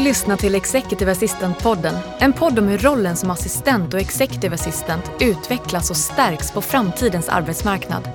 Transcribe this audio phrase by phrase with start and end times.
[0.00, 1.98] lyssna till Executive Assistant-podden.
[2.18, 7.28] En podd om hur rollen som assistent och executive assistant utvecklas och stärks på framtidens
[7.28, 8.08] arbetsmarknad.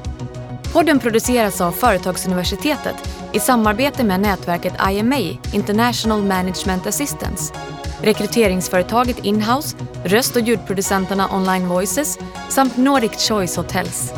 [0.73, 2.95] Podden produceras av Företagsuniversitetet
[3.33, 7.53] i samarbete med nätverket IMA, International Management Assistance,
[8.01, 14.13] rekryteringsföretaget Inhouse, röst och ljudproducenterna Online Voices samt Nordic Choice Hotels.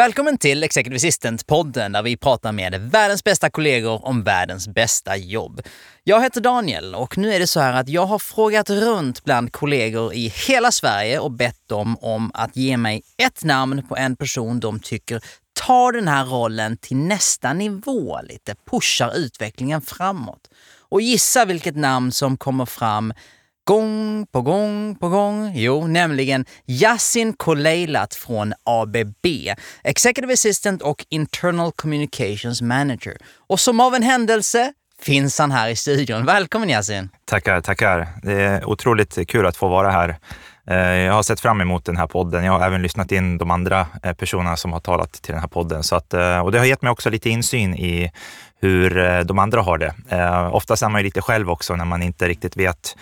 [0.00, 5.60] Välkommen till Executive Assistant-podden där vi pratar med världens bästa kollegor om världens bästa jobb.
[6.04, 9.52] Jag heter Daniel och nu är det så här att jag har frågat runt bland
[9.52, 14.16] kollegor i hela Sverige och bett dem om att ge mig ett namn på en
[14.16, 15.20] person de tycker
[15.66, 20.50] tar den här rollen till nästa nivå lite, pushar utvecklingen framåt.
[20.88, 23.12] Och gissa vilket namn som kommer fram
[23.70, 25.52] gång på gång på gång.
[25.54, 29.26] Jo, nämligen Yasin Koleilat från ABB,
[29.84, 33.16] Executive Assistant och Internal Communications Manager.
[33.48, 36.24] Och som av en händelse finns han här i studion.
[36.24, 37.08] Välkommen Yasin!
[37.24, 38.08] Tackar, tackar.
[38.22, 40.18] Det är otroligt kul att få vara här.
[40.66, 42.44] Eh, jag har sett fram emot den här podden.
[42.44, 45.48] Jag har även lyssnat in de andra eh, personerna som har talat till den här
[45.48, 45.82] podden.
[45.82, 48.12] Så att, eh, och det har gett mig också lite insyn i
[48.60, 49.94] hur de andra har det.
[50.52, 52.96] Oftast är man ju lite själv också när man inte riktigt vet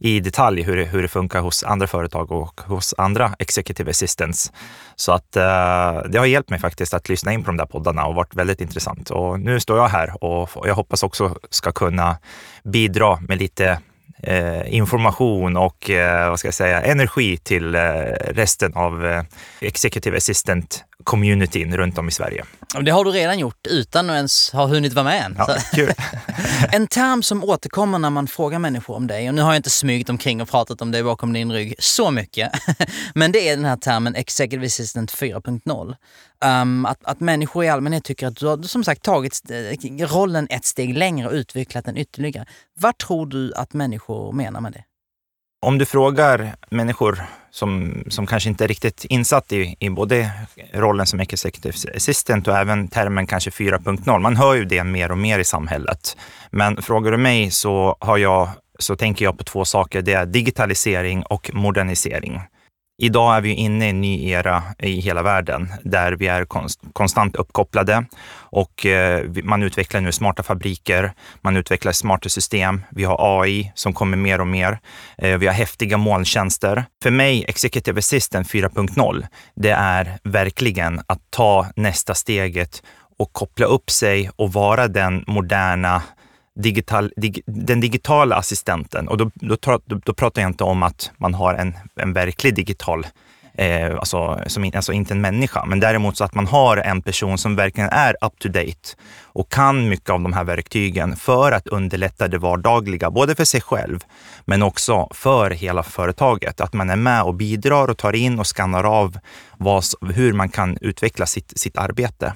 [0.00, 4.52] i detalj hur det, hur det funkar hos andra företag och hos andra executive assistants.
[4.96, 8.06] Så att eh, det har hjälpt mig faktiskt att lyssna in på de där poddarna
[8.06, 9.10] och varit väldigt intressant.
[9.10, 12.18] Och nu står jag här och, och jag hoppas också ska kunna
[12.64, 13.80] bidra med lite
[14.22, 17.80] eh, information och eh, vad ska jag säga, energi till eh,
[18.28, 19.22] resten av eh,
[19.60, 22.44] Executive Assistant communityn runt om i Sverige.
[22.82, 25.34] Det har du redan gjort utan att ens ha hunnit vara med än.
[25.38, 25.92] Ja, kul.
[26.72, 29.70] en term som återkommer när man frågar människor om dig, och nu har jag inte
[29.70, 32.50] smugit omkring och pratat om dig bakom din rygg så mycket,
[33.14, 35.94] men det är den här termen Executive Assistant 4.0.
[36.44, 40.46] Um, att, att människor i allmänhet tycker att du har som sagt tagit eh, rollen
[40.50, 42.46] ett steg längre och utvecklat den ytterligare.
[42.80, 44.84] Vad tror du att människor menar med det?
[45.62, 50.30] Om du frågar människor som, som kanske inte är riktigt insatt i, i både
[50.72, 54.18] rollen som executive assistant och även termen kanske 4.0.
[54.18, 56.16] Man hör ju det mer och mer i samhället.
[56.50, 58.48] Men frågar du mig så, har jag,
[58.78, 60.02] så tänker jag på två saker.
[60.02, 62.40] Det är digitalisering och modernisering.
[63.02, 66.46] Idag är vi inne i en ny era i hela världen där vi är
[66.92, 72.84] konstant uppkopplade och eh, man utvecklar nu smarta fabriker, man utvecklar smarta system.
[72.90, 74.78] Vi har AI som kommer mer och mer.
[75.18, 76.84] Eh, vi har häftiga molntjänster.
[77.02, 82.82] För mig, Executive Assistant 4.0, det är verkligen att ta nästa steget
[83.18, 86.02] och koppla upp sig och vara den moderna
[86.58, 89.08] digital, dig, den digitala assistenten.
[89.08, 89.56] Och då, då,
[89.86, 93.06] då, då, pratar jag inte om att man har en, en verklig digital
[93.54, 97.38] Eh, alltså, som, alltså inte en människa, men däremot så att man har en person
[97.38, 101.66] som verkligen är up to date och kan mycket av de här verktygen för att
[101.66, 104.04] underlätta det vardagliga, både för sig själv
[104.44, 106.60] men också för hela företaget.
[106.60, 109.18] Att man är med och bidrar och tar in och skannar av
[109.58, 109.84] vad,
[110.14, 112.34] hur man kan utveckla sitt, sitt arbete.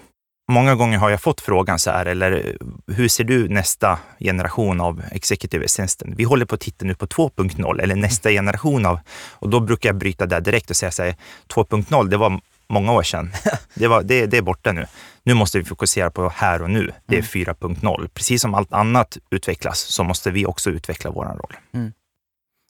[0.49, 2.57] Många gånger har jag fått frågan så här, eller
[2.87, 6.15] hur ser du nästa generation av executive assistant?
[6.17, 8.99] Vi håller på att titta nu på 2.0 eller nästa generation av,
[9.33, 11.17] och då brukar jag bryta där direkt och säga så här,
[11.49, 13.33] 2.0, det var många år sedan.
[13.75, 14.87] Det, var, det, det är borta nu.
[15.23, 16.93] Nu måste vi fokusera på här och nu.
[17.07, 17.99] Det är 4.0.
[17.99, 18.09] Mm.
[18.15, 21.57] Precis som allt annat utvecklas så måste vi också utveckla vår roll.
[21.73, 21.93] Mm.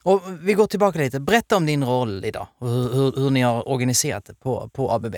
[0.03, 1.19] Och vi går tillbaka lite.
[1.19, 4.91] Berätta om din roll idag och hur, hur, hur ni har organiserat det på, på
[4.91, 5.15] ABB.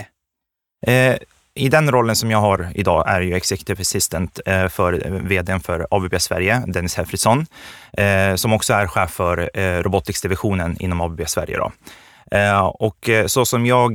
[0.87, 1.15] Eh,
[1.57, 5.59] i den rollen som jag har idag är jag executive assistant eh, för eh, vdn
[5.59, 7.45] för ABB Sverige, Dennis Hefridsson,
[7.93, 11.57] eh, som också är chef för eh, robotics-divisionen inom ABB Sverige.
[11.57, 11.71] Då.
[12.73, 13.91] Och så som jag,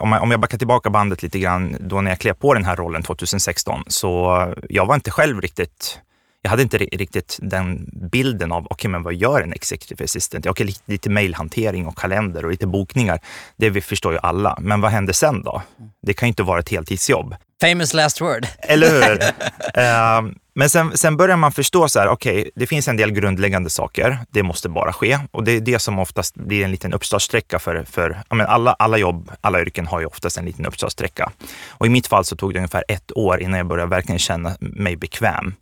[0.00, 3.02] om jag backar tillbaka bandet lite grann, då när jag klev på den här rollen
[3.02, 6.00] 2016, så jag var inte själv riktigt
[6.46, 10.46] jag hade inte riktigt den bilden av, okej, okay, men vad gör en executive assistant?
[10.46, 13.20] Okej, okay, lite, mailhantering och kalender och lite bokningar.
[13.56, 14.58] Det vi förstår ju alla.
[14.60, 15.62] Men vad händer sen då?
[16.02, 17.36] Det kan ju inte vara ett heltidsjobb.
[17.60, 18.46] Famous last word.
[18.58, 19.12] Eller hur?
[19.22, 23.10] uh, men sen, sen, börjar man förstå så här, okej, okay, det finns en del
[23.10, 24.18] grundläggande saker.
[24.30, 27.84] Det måste bara ske och det är det som oftast blir en liten uppstartsträcka för,
[27.90, 31.32] för ja, men alla, alla jobb, alla yrken har ju oftast en liten uppstartsträcka.
[31.68, 34.56] Och i mitt fall så tog det ungefär ett år innan jag började verkligen känna
[34.60, 35.54] mig bekväm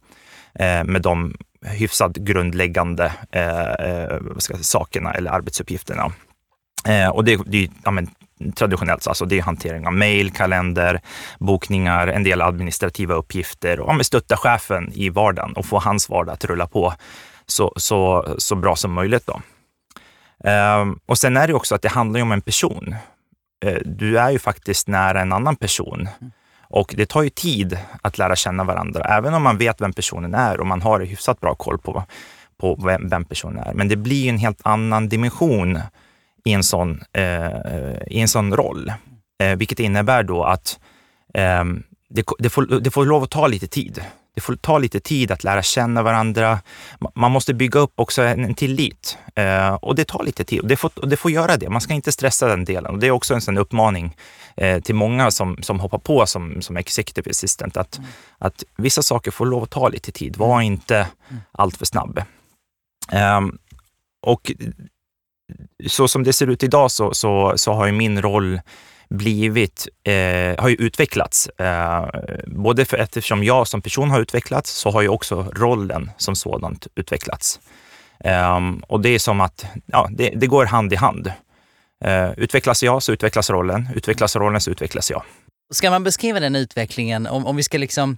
[0.58, 1.34] Eh, med de
[1.66, 6.12] hyfsat grundläggande eh, eh säga, sakerna eller arbetsuppgifterna.
[6.88, 8.08] Eh, och det, det ja, men,
[8.54, 11.00] traditionellt, alltså det är hantering av mejl, kalender,
[11.38, 16.32] bokningar, en del administrativa uppgifter och ja, stötta chefen i vardagen och få hans vardag
[16.32, 16.94] att rulla på
[17.46, 19.26] så, så, så bra som möjligt.
[19.26, 19.40] Då.
[20.50, 22.94] Eh, och sen är det också att det handlar om en person.
[23.64, 26.08] eh, du är ju faktiskt nära en annan person.
[26.20, 26.32] Mm.
[26.75, 30.35] Och det tar ju tid att lära känna varandra, även om man vet vem personen
[30.35, 32.05] är och man har hyfsat bra koll på,
[32.61, 33.75] på vem, vem personen är.
[33.75, 35.81] Men det blir en helt annan dimension
[36.44, 37.47] i en sån, eh,
[38.06, 38.93] i en sån roll.
[39.43, 40.79] Eh, vilket innebär då att
[41.35, 41.65] eh,
[42.09, 44.05] det, det, får, det får lov att ta lite tid.
[44.34, 46.58] Det får ta lite tid att lära känna varandra.
[47.14, 50.76] Man måste bygga upp också en, tillit eh, och det tar lite tid och det,
[50.76, 51.70] får, och det får göra det.
[51.70, 54.16] Man ska inte stressa den delen och det är också en sån uppmaning
[54.56, 58.10] eh, till många som, som hoppar på som, som executive assistant att, mm.
[58.38, 60.37] att vissa saker får lov att ta lite tid.
[60.37, 61.42] Var inte mm.
[61.52, 62.22] alltför snabb.
[63.12, 63.58] Um,
[64.26, 64.52] och
[65.87, 68.60] så som det ser ut idag så, så, så har ju min roll
[69.14, 71.46] blivit, eh, har ju utvecklats.
[71.46, 72.08] Eh,
[72.46, 76.87] både för eftersom jag som person har utvecklats så har ju också rollen som sådant
[76.94, 77.61] utvecklats.
[78.20, 81.32] Eh, och det är som att ja, det, det går hand i hand.
[82.05, 85.22] Eh, utvecklas jag så utvecklas rollen, utvecklas rollen så utvecklas jag.
[85.75, 88.16] Ska man beskriva den utvecklingen, om, om vi ska liksom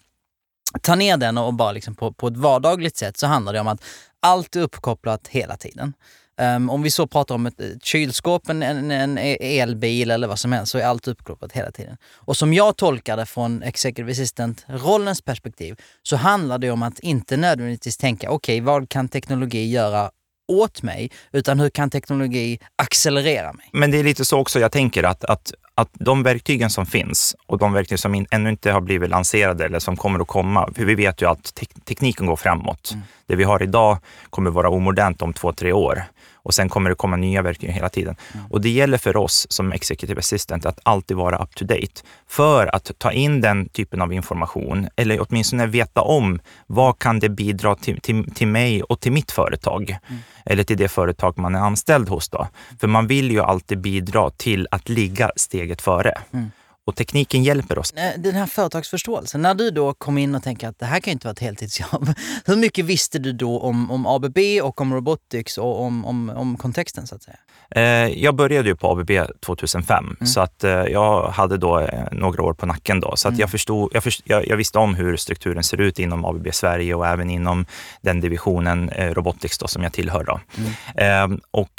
[0.82, 3.69] ta ner den och bara liksom på, på ett vardagligt sätt så handlar det om
[3.69, 3.84] att
[4.20, 5.93] allt är uppkopplat hela tiden.
[6.40, 10.38] Um, om vi så pratar om ett, ett kylskåp, en, en, en, elbil eller vad
[10.38, 11.96] som helst så är allt uppkopplat hela tiden.
[12.14, 17.36] Och som jag tolkar det från Executive Assistant-rollens perspektiv så handlar det om att inte
[17.36, 20.10] nödvändigtvis tänka okej, okay, vad kan teknologi göra
[20.48, 23.68] åt mig, utan hur kan teknologi accelerera mig?
[23.72, 27.36] Men det är lite så också jag tänker att, att, att de verktygen som finns
[27.46, 30.70] och de verktyg som in, ännu inte har blivit lanserade eller som kommer att komma,
[30.74, 32.90] för vi vet ju att te tekniken går framåt.
[32.92, 33.04] Mm.
[33.26, 33.98] Det vi har idag
[34.30, 36.04] kommer vara omodernt om två, tre år
[36.46, 38.16] och sen kommer det komma nya verktyg hela tiden.
[38.34, 38.46] Mm.
[38.46, 42.75] Och det gäller för oss som executive assistant att alltid vara up to date för
[42.75, 47.75] att ta in den typen av information eller åtminstone veta om vad kan det bidra
[47.75, 50.22] till, till, till mig och till mitt företag mm.
[50.44, 52.28] eller till det företag man är anställd hos.
[52.28, 52.48] Då.
[52.81, 56.14] För man vill ju alltid bidra till att ligga steget före.
[56.32, 56.50] Mm.
[56.86, 57.94] Och tekniken hjälper oss.
[58.16, 61.12] Den här företagsförståelsen, när du då kom in och tänkte att det här kan ju
[61.12, 62.08] inte vara ett heltidsjobb.
[62.44, 66.56] Hur mycket visste du då om, om ABB och om robotics och om, om, om
[66.56, 67.36] kontexten så att säga?
[67.70, 67.82] Eh,
[68.22, 69.10] jag började ju på ABB
[69.40, 70.26] 2005 mm.
[70.26, 73.16] så att eh, jag hade då eh, några år på nacken då.
[73.16, 73.40] Så att mm.
[73.40, 77.06] jag, förstod, jag, förstod, jag, visste om hur strukturen ser ut inom ABB Sverige och
[77.06, 77.66] även inom
[78.00, 80.24] den divisionen Robotics då, som jag tillhör.
[80.24, 80.40] Då.
[80.56, 80.72] Mm.
[80.96, 81.72] Ehm, och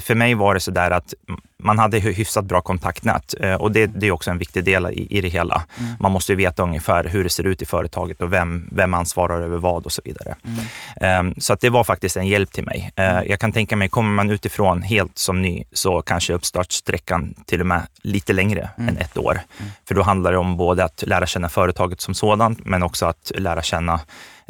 [0.00, 1.14] för mig var det så där att
[1.62, 5.20] man hade hyfsat bra kontaktnät och det, det är också en viktig del i, i
[5.20, 5.62] det hela.
[5.78, 5.92] Mm.
[6.00, 9.40] Man måste ju veta ungefär hur det ser ut i företaget och vem, vem ansvarar
[9.42, 10.36] över vad och så vidare.
[10.44, 10.64] Mm.
[11.00, 12.92] Ehm, så att det var faktiskt en hjälp till mig.
[12.96, 13.24] Mm.
[13.28, 17.66] Jag kan tänka mig, kommer man utifrån helt som ny så kanske uppstartssträckan till och
[17.66, 18.88] med lite längre mm.
[18.88, 19.32] än ett år.
[19.32, 19.72] Mm.
[19.88, 23.32] För då handlar det om både att lära känna företaget som sådant, men också att
[23.34, 24.00] lära känna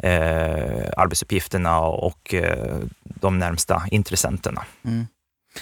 [0.03, 4.63] eh, arbetsuppgifterna och eh, de närmsta intressenterna.
[4.85, 5.07] Mm.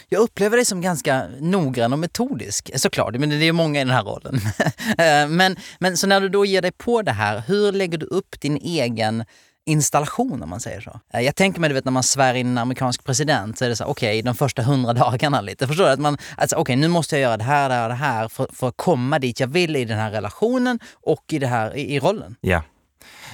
[0.09, 3.83] Jag upplever dig som ganska noggrann och metodisk, eh, såklart, men det är många i
[3.83, 4.39] den här rollen.
[4.97, 8.05] Eh, men, men så när du då ger dig på det här, hur lägger du
[8.05, 9.25] upp din egen
[9.65, 10.99] installation om man säger så.
[11.13, 13.69] Eh, jag tänker mig, du vet när man svär in en amerikansk president så är
[13.69, 15.67] det så okej, okay, de första hundra dagarna lite.
[15.67, 15.91] Förstår du?
[15.91, 18.27] Att man, alltså, okej, okay, nu måste jag göra det här, det här, det här
[18.27, 21.77] för, för att komma dit jag vill i den här relationen och i, det här,
[21.77, 22.35] i, i rollen.
[22.41, 22.63] Ja.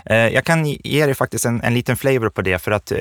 [0.06, 3.00] Eh, jag kan ge dig faktiskt en, en liten flavor på det, för att eh,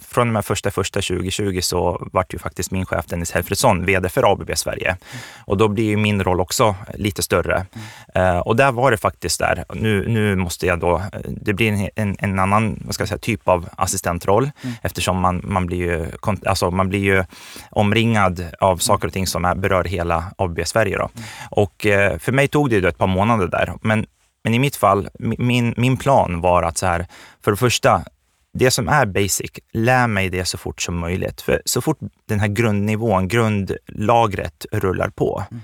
[0.00, 4.08] från och med första första 2020 så vart ju faktiskt min chef Dennis Helfredsson VD
[4.08, 4.96] för ABB Sverige.
[5.44, 7.66] Och då blir ju min roll också lite större.
[8.14, 8.42] Mm.
[8.42, 12.38] Och där var det faktiskt där, nu, nu måste jag då, det blir en, en,
[12.38, 14.76] annan vad ska jag säga, typ av assistentroll mm.
[14.82, 16.06] eftersom man, man, blir ju,
[16.46, 17.24] alltså man blir ju
[17.70, 20.98] omringad av saker och ting som är, berör hela ABB Sverige.
[20.98, 21.10] Då.
[21.14, 21.28] Mm.
[21.50, 21.74] Och
[22.20, 24.06] för mig tog det ett par månader där, men
[24.44, 27.06] men i mitt fall, min, min plan var att så här,
[27.44, 28.04] för det första,
[28.52, 31.40] det som är basic, lär mig det så fort som möjligt.
[31.40, 35.62] För så fort den här grundnivån, grundlagret rullar på, mm.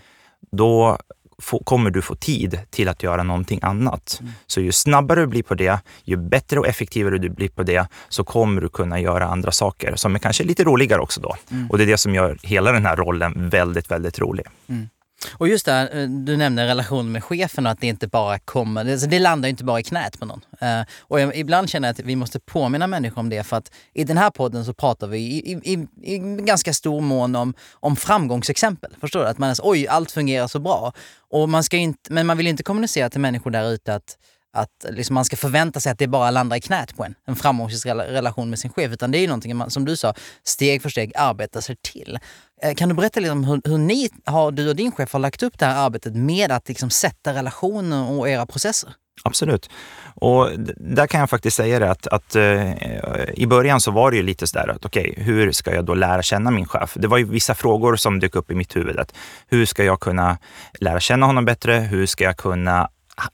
[0.52, 0.98] då
[1.38, 4.18] få, kommer du få tid till att göra någonting annat.
[4.20, 4.32] Mm.
[4.46, 7.88] Så ju snabbare du blir på det, ju bättre och effektivare du blir på det,
[8.08, 11.36] så kommer du kunna göra andra saker som är kanske lite roligare också då.
[11.50, 11.70] Mm.
[11.70, 14.46] Och det är det som gör hela den här rollen väldigt, väldigt rolig.
[14.68, 14.88] Mm.
[15.32, 18.38] Och just det, här, eh, du nämnde relationen med chefen och att det inte bara
[18.38, 20.40] kommer, det, det landar inte bara i knät på någon.
[20.62, 23.72] Uh, och jag, ibland känner jag att vi måste påminna människor om det för att
[23.94, 27.54] i den här podden så pratar vi i, i, i, i ganska stor mån om,
[27.72, 28.96] om framgångsexempel.
[29.00, 29.26] Förstår du?
[29.26, 30.92] Att man är så, oj, allt fungerar så bra.
[31.30, 34.16] Och man ska inte, men man vill inte kommunicera till människor där ute att
[34.56, 37.36] att liksom man ska förvänta sig att det bara landar i knät på en, en
[37.36, 38.92] framgångsrik relation med sin chef.
[38.92, 42.18] Utan det är ju någonting man, som du sa, steg för steg arbetar sig till.
[42.62, 45.20] Eh, kan du berätta lite om hur, hur ni, har, du och din chef har
[45.20, 48.90] lagt upp det här arbetet med att liksom sätta relationer och era processer?
[49.24, 49.70] Absolut.
[50.14, 52.72] Och där kan jag faktiskt säga det att, att uh,
[53.34, 55.94] i början så var det ju lite sådär att okej, okay, hur ska jag då
[55.94, 56.92] lära känna min chef?
[56.94, 58.98] Det var ju vissa frågor som dök upp i mitt huvud.
[58.98, 59.14] Att
[59.46, 60.38] hur ska jag kunna
[60.80, 61.72] lära känna honom bättre?
[61.72, 62.88] Hur ska jag kunna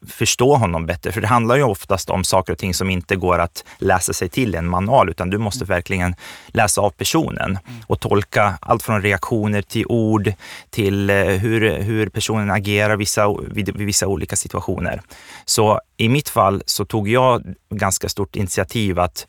[0.09, 1.12] förstå honom bättre.
[1.12, 4.29] För det handlar ju oftast om saker och ting som inte går att läsa sig
[4.29, 6.15] till i en manual, utan du måste verkligen
[6.47, 10.33] läsa av personen och tolka allt från reaktioner till ord
[10.71, 15.03] till eh, hur, hur personen agerar vissa, vid, vid vissa olika situationer.
[15.45, 19.27] Så i mitt fall så tog jag ganska stort initiativ att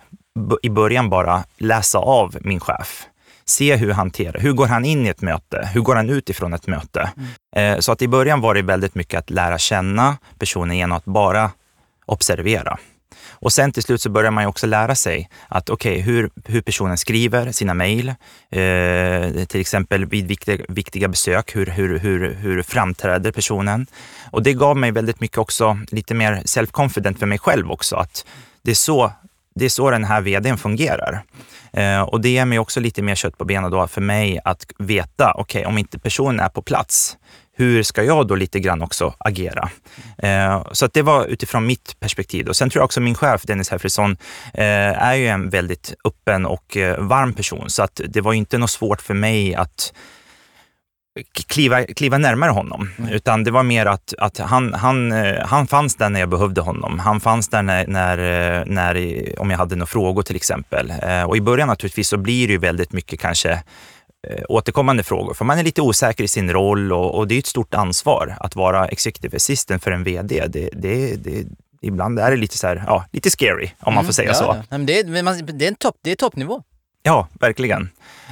[0.62, 3.08] i början bara läsa av min chef
[3.46, 5.70] se hur han hanterar, hur går han in i ett möte?
[5.74, 7.12] Hur går han ut ifrån ett möte?
[7.56, 7.82] Mm.
[7.82, 11.52] Så att i början var det väldigt mycket att lära känna personen genom att bara
[12.06, 12.78] observera.
[13.44, 16.30] Och sen till slut så börjar man ju också lära sig att okej, okay, hur,
[16.46, 22.34] hur personen skriver sina mejl, eh, till exempel vid viktiga, viktiga besök, hur, hur, hur,
[22.34, 23.88] hur framträder personen?
[24.32, 28.26] Och det gav mig väldigt mycket också lite mer self-confident för mig själv också, att
[28.62, 29.12] det är så,
[29.56, 31.24] det är så den här vdn fungerar.
[31.74, 34.66] Eh, och det ger mig också lite mer kött på benen då för mig att
[34.80, 37.18] veta, okej, okay, om inte personen är på plats,
[37.56, 39.70] hur ska jag då lite grann också agera?
[40.18, 42.48] Eh, så att det var utifrån mitt perspektiv.
[42.48, 44.18] Och sen tror jag också min chef Dennis Hefferson
[44.54, 48.58] eh, är ju en väldigt öppen och eh, varm person, så att det var inte
[48.58, 49.94] något svårt för mig att
[51.48, 53.12] kliva, kliva närmare honom, mm.
[53.12, 56.62] utan det var mer att, att han, han, eh, han fanns där när jag behövde
[56.62, 57.00] honom.
[57.00, 58.96] Han fanns där när, när, eh, när,
[59.40, 60.94] om jag hade några frågor till exempel.
[61.04, 63.64] Eh, och i början naturligtvis så blir det ju väldigt mycket kanske
[64.50, 67.46] återkommande frågor, för man är lite osäker i sin roll och, och det är ett
[67.46, 70.44] stort ansvar att vara executive assistant för en VD.
[70.48, 71.46] Det, det, det,
[71.82, 74.54] ibland är det lite så här, ja, lite scary om man får säga mm, ja,
[74.54, 74.58] så.
[74.60, 74.64] Ja.
[74.70, 76.64] Men det, är, det är en topp, det är toppnivå.
[77.06, 77.90] Ja, verkligen.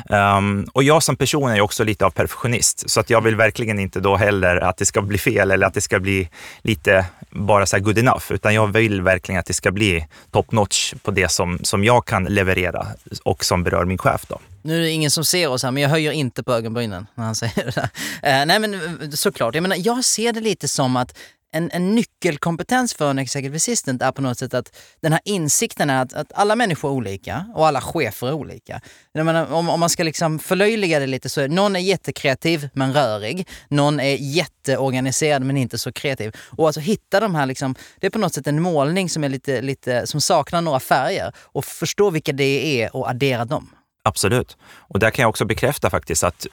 [0.09, 3.79] Um, och jag som person är också lite av perfektionist, så att jag vill verkligen
[3.79, 6.29] inte då heller att det ska bli fel eller att det ska bli
[6.61, 10.93] lite bara så good enough, utan jag vill verkligen att det ska bli top notch
[11.03, 12.87] på det som, som jag kan leverera
[13.23, 14.25] och som berör min chef.
[14.27, 14.39] Då.
[14.61, 17.25] Nu är det ingen som ser oss här, men jag höjer inte på ögonbrynen när
[17.25, 18.41] han säger det där.
[18.41, 21.17] Uh, nej men eh, såklart, jag menar, jag ser det lite som att
[21.51, 25.89] en, en nyckelkompetens för en executive assistant är på något sätt att den här insikten
[25.89, 28.81] är att, att alla människor är olika och alla chefer är olika.
[29.13, 32.93] Menar, om, om man ska liksom förlöjliga det lite så är någon är jättekreativ men
[32.93, 33.47] rörig.
[33.67, 36.35] Någon är jätteorganiserad men inte så kreativ.
[36.57, 39.29] Och alltså hitta de här, liksom, det är på något sätt en målning som, är
[39.29, 43.75] lite, lite, som saknar några färger och förstå vilka det är och addera dem.
[44.03, 44.57] Absolut.
[44.63, 46.47] Och där kan jag också bekräfta faktiskt att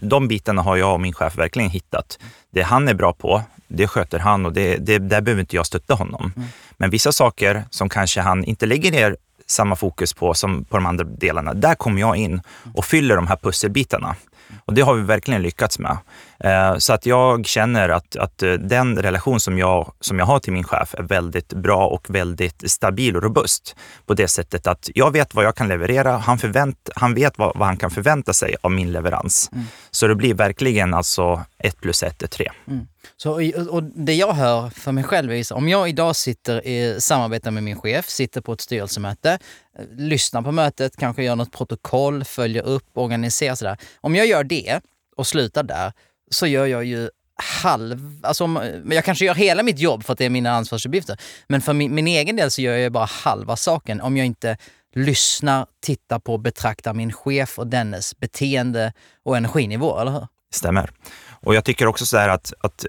[0.00, 2.18] de bitarna har jag och min chef verkligen hittat.
[2.50, 5.66] Det han är bra på, det sköter han och det, det, där behöver inte jag
[5.66, 6.32] stötta honom.
[6.36, 6.48] Mm.
[6.76, 10.86] Men vissa saker som kanske han inte lägger ner samma fokus på som på de
[10.86, 12.40] andra delarna, där kommer jag in
[12.74, 14.16] och fyller de här pusselbitarna.
[14.64, 15.98] Och det har vi verkligen lyckats med.
[16.38, 20.38] Eh, så att jag känner att, att eh, den relation som jag, som jag har
[20.38, 23.76] till min chef är väldigt bra och väldigt stabil och robust.
[24.06, 26.16] På det sättet att jag vet vad jag kan leverera.
[26.16, 29.50] Han, förvänt, han vet vad, vad han kan förvänta sig av min leverans.
[29.52, 29.64] Mm.
[29.90, 32.52] Så det blir verkligen alltså ett plus ett är tre.
[32.68, 32.86] Mm.
[33.16, 33.32] Så,
[33.70, 37.62] och det jag hör för mig själv är om jag idag sitter i samarbete med
[37.62, 39.38] min chef, sitter på ett styrelsemöte,
[39.96, 43.76] lyssnar på mötet, kanske gör något protokoll, följer upp, organiserar sådär.
[44.00, 44.80] Om jag gör det
[45.16, 45.92] och slutar där
[46.30, 47.10] så gör jag ju
[47.62, 48.20] halv...
[48.22, 48.48] Alltså,
[48.90, 51.20] jag kanske gör hela mitt jobb för att det är mina ansvarsuppgifter.
[51.48, 54.56] Men för min, min egen del så gör jag bara halva saken om jag inte
[54.94, 58.92] lyssnar, tittar på, betraktar min chef och dennes beteende
[59.24, 60.26] och energinivå, eller hur?
[60.54, 60.90] Stämmer.
[61.42, 62.86] Och jag tycker också så här att, att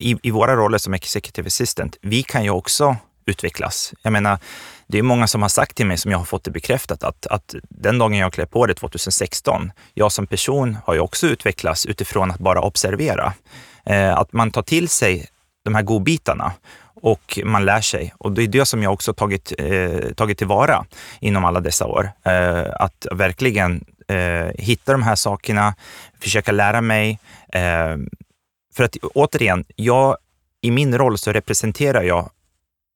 [0.00, 2.96] i, i våra roller som executive assistant, vi kan ju också
[3.28, 3.94] utvecklas.
[4.02, 4.38] Jag menar,
[4.86, 7.26] det är många som har sagt till mig, som jag har fått det bekräftat, att,
[7.26, 11.86] att den dagen jag klev på det 2016, jag som person har ju också utvecklats
[11.86, 13.32] utifrån att bara observera.
[13.86, 15.26] Eh, att man tar till sig
[15.64, 16.52] de här godbitarna
[17.02, 18.14] och man lär sig.
[18.18, 20.84] Och det är det som jag också tagit, eh, tagit tillvara
[21.20, 22.10] inom alla dessa år.
[22.24, 25.74] Eh, att verkligen eh, hitta de här sakerna,
[26.20, 27.18] försöka lära mig.
[27.52, 27.96] Eh,
[28.74, 30.16] för att återigen, jag,
[30.60, 32.30] i min roll så representerar jag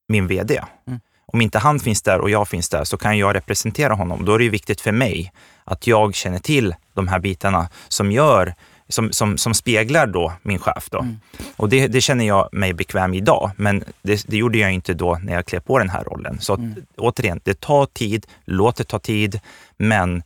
[0.08, 0.62] min VD.
[0.86, 1.00] Mm.
[1.26, 4.24] Om inte han finns där och jag finns där så kan jag representera honom.
[4.24, 5.32] Då är det viktigt för mig
[5.64, 8.54] att jag känner till de här bitarna som gör
[8.92, 10.88] som, som, som speglar då min chef.
[10.90, 11.00] Då.
[11.00, 11.20] Mm.
[11.56, 15.18] Och det, det, känner jag mig bekväm idag, men det, det, gjorde jag inte då
[15.22, 16.40] när jag klev på den här rollen.
[16.40, 16.74] Så mm.
[16.96, 19.40] återigen, det tar tid, låt det ta tid,
[19.76, 20.22] men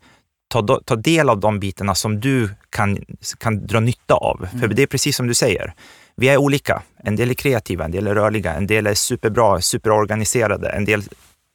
[0.49, 2.99] ta, ta del av de bitarna som du kan,
[3.39, 4.49] kan dra nytta av.
[4.51, 4.61] Mm.
[4.61, 5.75] För det är precis som du säger,
[6.17, 6.83] vi är olika.
[7.05, 11.03] En del är kreativa, en del är rörliga, en del är superbra, superorganiserade, en del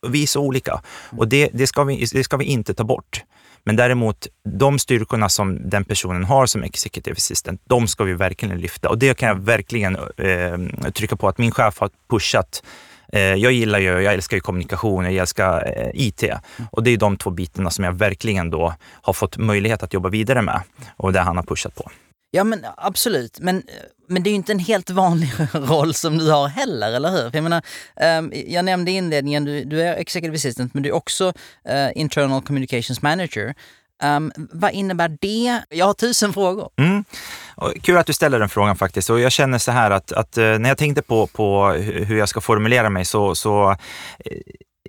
[0.07, 0.81] vi är så olika.
[1.17, 3.23] Och det, det, ska vi, det ska vi inte ta bort.
[3.63, 8.59] Men däremot, de styrkorna som den personen har som executive assistant, de ska vi verkligen
[8.59, 8.89] lyfta.
[8.89, 12.63] Och det kan jag verkligen eh, trycka på att min chef har pushat
[13.13, 16.23] eh, jag gillar ju, jag älskar ju kommunikation, jag älskar eh, IT.
[16.71, 20.09] Och det är de två bitarna som jag verkligen då har fått möjlighet att jobba
[20.09, 20.61] vidare med
[20.97, 21.91] och det han har pushat på.
[22.33, 23.63] Ja men absolut, men,
[24.07, 27.29] men det är ju inte en helt vanlig roll som du har heller, eller hur?
[27.29, 27.61] För jag menar,
[28.19, 31.27] um, jag nämnde i inledningen, du, du är executive assistant men du är också
[31.69, 33.53] uh, internal communications manager.
[34.03, 35.61] Um, vad innebär det?
[35.69, 36.69] Jag har tusen frågor.
[36.77, 37.05] Mm.
[37.81, 39.09] Kul att du ställer den frågan faktiskt.
[39.09, 42.29] Och jag känner så här att, att uh, när jag tänkte på, på hur jag
[42.29, 43.75] ska formulera mig så, så uh,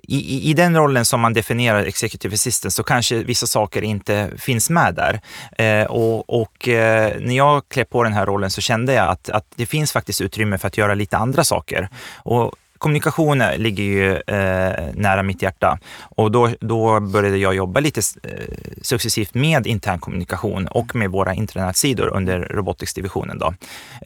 [0.07, 4.69] i, i den rollen som man definierar executive assistant så kanske vissa saker inte finns
[4.69, 5.21] med där.
[5.57, 9.29] Eh, och, och eh, när jag klev på den här rollen så kände jag att,
[9.29, 11.89] att det finns faktiskt utrymme för att göra lite andra saker.
[12.15, 18.01] Och kommunikation ligger ju eh, nära mitt hjärta och då, då började jag jobba lite
[18.23, 18.31] eh,
[18.81, 23.39] successivt med intern kommunikation och med våra internetsidor under robotics-divisionen.
[23.39, 23.53] Då.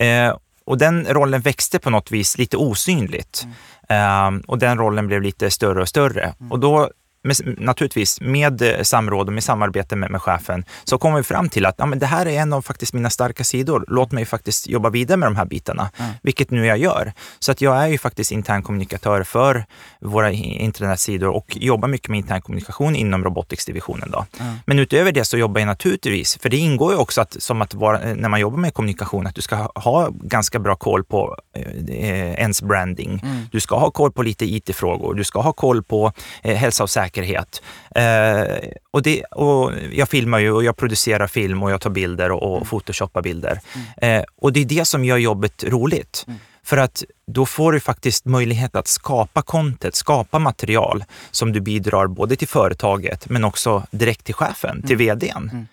[0.05, 0.35] Eh,
[0.65, 3.41] och den rollen växte på något vis lite osynligt.
[3.43, 3.55] Mm.
[3.89, 6.33] Um, och den rollen blev lite större och större.
[6.39, 6.51] Mm.
[6.51, 6.89] Och då
[7.27, 11.49] med, naturligtvis med eh, samråd och med samarbete med, med chefen så kom vi fram
[11.49, 13.85] till att ja, men det här är en av faktiskt mina starka sidor.
[13.87, 16.11] Låt mig faktiskt jobba vidare med de här bitarna, mm.
[16.23, 17.13] vilket nu jag gör.
[17.39, 19.65] Så att jag är ju faktiskt intern kommunikatör för
[20.01, 24.11] våra internetsidor och jobbar mycket med intern kommunikation inom robotics-divisionen.
[24.11, 24.25] Då.
[24.39, 24.53] Mm.
[24.65, 27.73] Men utöver det så jobbar jag naturligtvis, för det ingår ju också att, som att
[27.73, 31.03] vara, eh, när man jobbar med kommunikation, att du ska ha, ha ganska bra koll
[31.03, 33.19] på eh, ens branding.
[33.23, 33.45] Mm.
[33.51, 36.11] Du ska ha koll på lite IT-frågor, du ska ha koll på
[36.43, 37.61] eh, hälsa och säkerhet säkerhet.
[37.95, 42.31] Eh, och, det, och jag filmar ju och jag producerar film och jag tar bilder
[42.31, 42.67] och, och mm.
[42.67, 43.59] photoshoppar bilder.
[43.75, 44.21] Mm.
[44.21, 46.25] Eh, och det är det som gör jobbet roligt.
[46.27, 46.39] Mm.
[46.63, 52.07] För att då får du faktiskt möjlighet att skapa content, skapa material som du bidrar
[52.07, 55.67] både till företaget men också direkt till chefen, till vdn.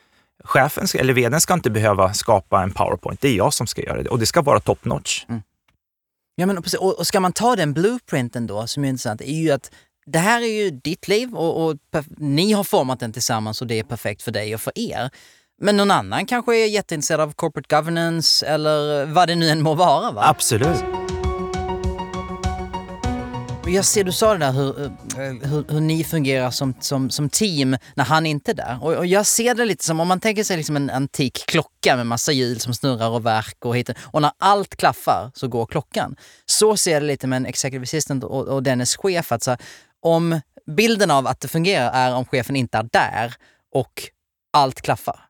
[0.44, 4.02] Chefen eller vdn ska inte behöva skapa en powerpoint, det är jag som ska göra
[4.02, 5.24] det och det ska vara top notch.
[5.28, 5.42] Mm.
[6.36, 9.70] Ja, men, och ska man ta den blueprinten då, som är intressant, är ju att
[10.06, 11.76] det här är ju ditt liv och, och
[12.16, 15.10] ni har format den tillsammans och det är perfekt för dig och för er.
[15.60, 19.74] Men någon annan kanske är jätteintresserad av corporate governance eller vad det nu än må
[19.74, 20.12] vara?
[20.12, 20.22] Va?
[20.24, 20.84] Absolut.
[23.66, 24.92] Jag ser, du sa det där hur,
[25.46, 28.78] hur, hur, ni fungerar som, som, som team när han inte är där.
[28.80, 31.96] Och, och, jag ser det lite som om man tänker sig liksom en antik klocka
[31.96, 33.90] med massa hjul som snurrar och verk och hit.
[34.00, 36.16] Och när allt klaffar så går klockan.
[36.46, 39.32] Så ser det lite med en executive assistant och, och dennes chef.
[39.32, 39.56] Att så,
[40.04, 43.34] om bilden av att det fungerar är om chefen inte är där
[43.74, 43.92] och
[44.52, 45.20] allt klaffar.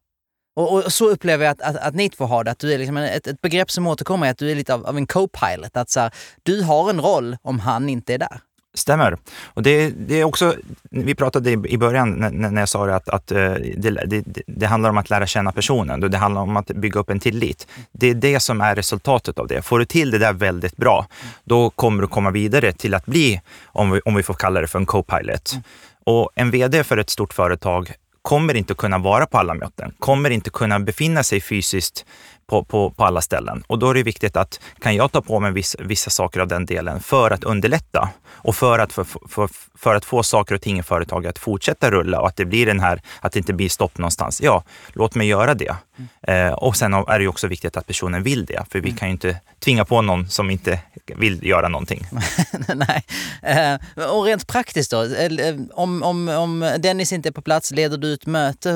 [0.57, 2.79] Och, och så upplever jag att, att, att ni två har det, att du är
[2.79, 5.77] liksom ett, ett begrepp som återkommer är att du är lite av, av en co-pilot.
[5.77, 8.41] Att så här, du har en roll om han inte är där.
[8.75, 9.17] Stämmer.
[9.45, 10.55] Och det, det, är också,
[10.91, 14.67] vi pratade i början när, när jag sa det att, att eh, det, det, det,
[14.67, 16.01] handlar om att lära känna personen.
[16.01, 17.67] Det handlar om att bygga upp en tillit.
[17.93, 19.63] Det är det som är resultatet av det.
[19.63, 21.07] Får du till det där väldigt bra,
[21.45, 24.67] då kommer du komma vidare till att bli, om vi, om vi får kalla det
[24.67, 25.59] för en co-pilot.
[26.05, 30.31] Och en VD för ett stort företag kommer inte kunna vara på alla möten, kommer
[30.31, 32.05] inte kunna befinna sig fysiskt
[32.47, 33.65] på, på, på alla ställen.
[33.67, 36.49] Och då är det viktigt att kan jag ta på mig vissa, vissa saker av
[36.49, 38.09] den delen för att underlätta
[38.45, 41.91] och för att, för, för, för att få saker och ting i företaget att fortsätta
[41.91, 44.41] rulla och att det blir den här, att det inte blir stopp någonstans.
[44.43, 45.75] Ja, låt mig göra det.
[45.99, 46.49] Mm.
[46.49, 48.99] Eh, och sen är det också viktigt att personen vill det, för vi mm.
[48.99, 50.81] kan ju inte tvinga på någon som inte
[51.17, 52.07] vill göra någonting.
[52.75, 53.05] Nej.
[53.43, 57.99] Eh, och rent praktiskt då, eh, om, om, om Dennis inte är på plats, leder
[57.99, 58.71] du ut möte?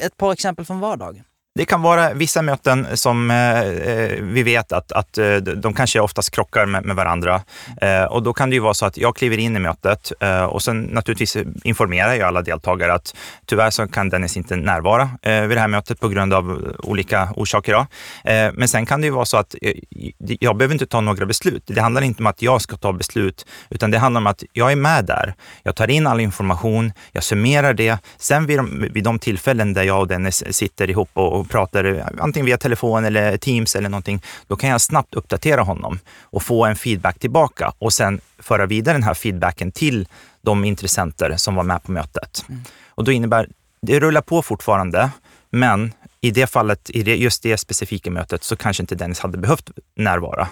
[0.00, 1.24] Ett par exempel från vardagen.
[1.54, 6.00] Det kan vara vissa möten som eh, eh vi vet att, att eh, de kanske
[6.00, 7.42] oftast krockar med, med varandra.
[7.80, 10.44] Eh, och då kan det ju vara så att jag kliver in i mötet eh,
[10.44, 13.14] och sen naturligtvis informerar jag alla deltagare att
[13.46, 17.28] tyvärr så kan Dennis inte närvara eh, vid det här mötet på grund av olika
[17.36, 17.72] orsaker.
[17.72, 17.86] Då.
[18.30, 19.54] Eh, men sen kan det ju vara så att
[20.18, 21.62] jag behöver inte ta några beslut.
[21.66, 24.72] Det handlar inte om att jag ska ta beslut, utan det handlar om att jag
[24.72, 25.34] är med där.
[25.62, 27.98] Jag tar in all information, jag summerar det.
[28.16, 32.10] Sen vid de, vid de tillfällen där jag och Dennis sitter ihop och och pratar
[32.20, 36.64] antingen via telefon eller Teams eller någonting, då kan jag snabbt uppdatera honom och få
[36.64, 40.08] en feedback tillbaka och sen föra vidare den här feedbacken till
[40.40, 42.44] de intressenter som var med på mötet.
[42.48, 42.60] Mm.
[42.88, 43.48] Och då innebär,
[43.82, 45.10] det rullar på fortfarande,
[45.50, 49.38] men i det fallet, i det, just det specifika mötet, så kanske inte Dennis hade
[49.38, 50.48] behövt närvara.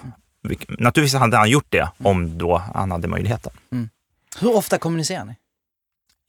[0.67, 3.51] Naturligtvis hade han gjort det om då han hade möjligheten.
[3.71, 3.89] Mm.
[4.39, 5.35] Hur ofta kommunicerar ni?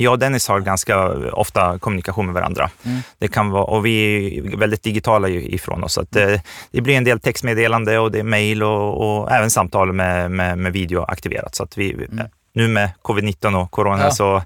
[0.02, 2.70] Jag och Dennis har ganska ofta kommunikation med varandra.
[2.82, 3.00] Mm.
[3.18, 5.92] Det kan vara, och vi är väldigt digitala ifrån oss.
[5.92, 9.92] Så det, det blir en del textmeddelande och det är mejl och, och, även samtal
[9.92, 11.54] med, med, med video aktiverat.
[11.54, 12.26] Så vi, mm.
[12.54, 14.10] Nu med covid-19 och corona ja.
[14.10, 14.42] så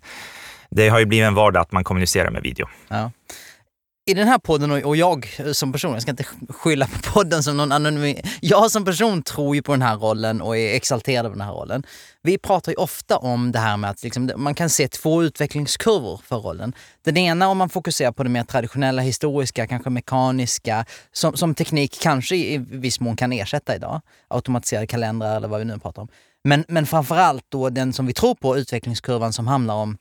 [0.71, 2.67] det har ju blivit en vardag att man kommunicerar med video.
[2.89, 3.11] Ja
[4.09, 7.43] i den här podden och jag eh, som person, jag ska inte skylla på podden
[7.43, 11.27] som någon anonym, jag som person tror ju på den här rollen och är exalterad
[11.27, 11.83] av den här rollen.
[12.23, 16.21] Vi pratar ju ofta om det här med att liksom, man kan se två utvecklingskurvor
[16.25, 16.73] för rollen.
[17.05, 21.99] Den ena om man fokuserar på det mer traditionella, historiska, kanske mekaniska, som, som teknik
[22.01, 24.01] kanske i viss mån kan ersätta idag.
[24.29, 26.09] Automatiserade kalendrar eller vad vi nu pratar om.
[26.45, 29.97] Men, men framförallt då den som vi tror på, utvecklingskurvan som handlar om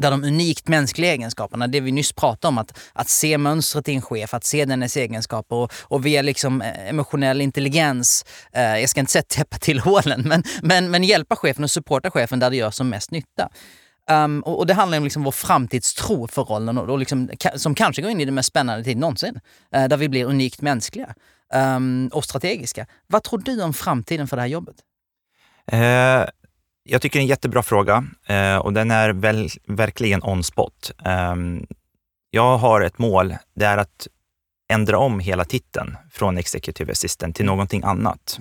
[0.00, 3.94] där de unikt mänskliga egenskaperna, det vi nyss pratade om, att, att se mönstret i
[3.94, 8.88] en chef, att se dennes egenskaper och, och via liksom eh, emotionell intelligens, eh, jag
[8.88, 12.50] ska inte säga täppa till hålen, men, men, men hjälpa chefen och supporta chefen där
[12.50, 13.48] det gör som mest nytta.
[14.10, 17.74] Um, och, och, det handlar om liksom vår framtidstro för rollen och, och liksom, som
[17.74, 19.40] kanske går in i den mest spännande tid någonsin.
[19.74, 21.14] eh, där vi blir unikt mänskliga
[21.54, 22.86] um, och strategiska.
[23.06, 24.76] Vad tror du om framtiden för det här jobbet?
[25.72, 26.24] Eh,
[26.84, 30.92] jag tycker det är en jättebra fråga eh, och den är väl, verkligen on spot.
[31.04, 31.34] Eh,
[32.30, 34.08] jag har ett mål, det är att
[34.72, 37.52] ändra om hela titeln från Executive Assistant till mm.
[37.52, 38.40] någonting annat.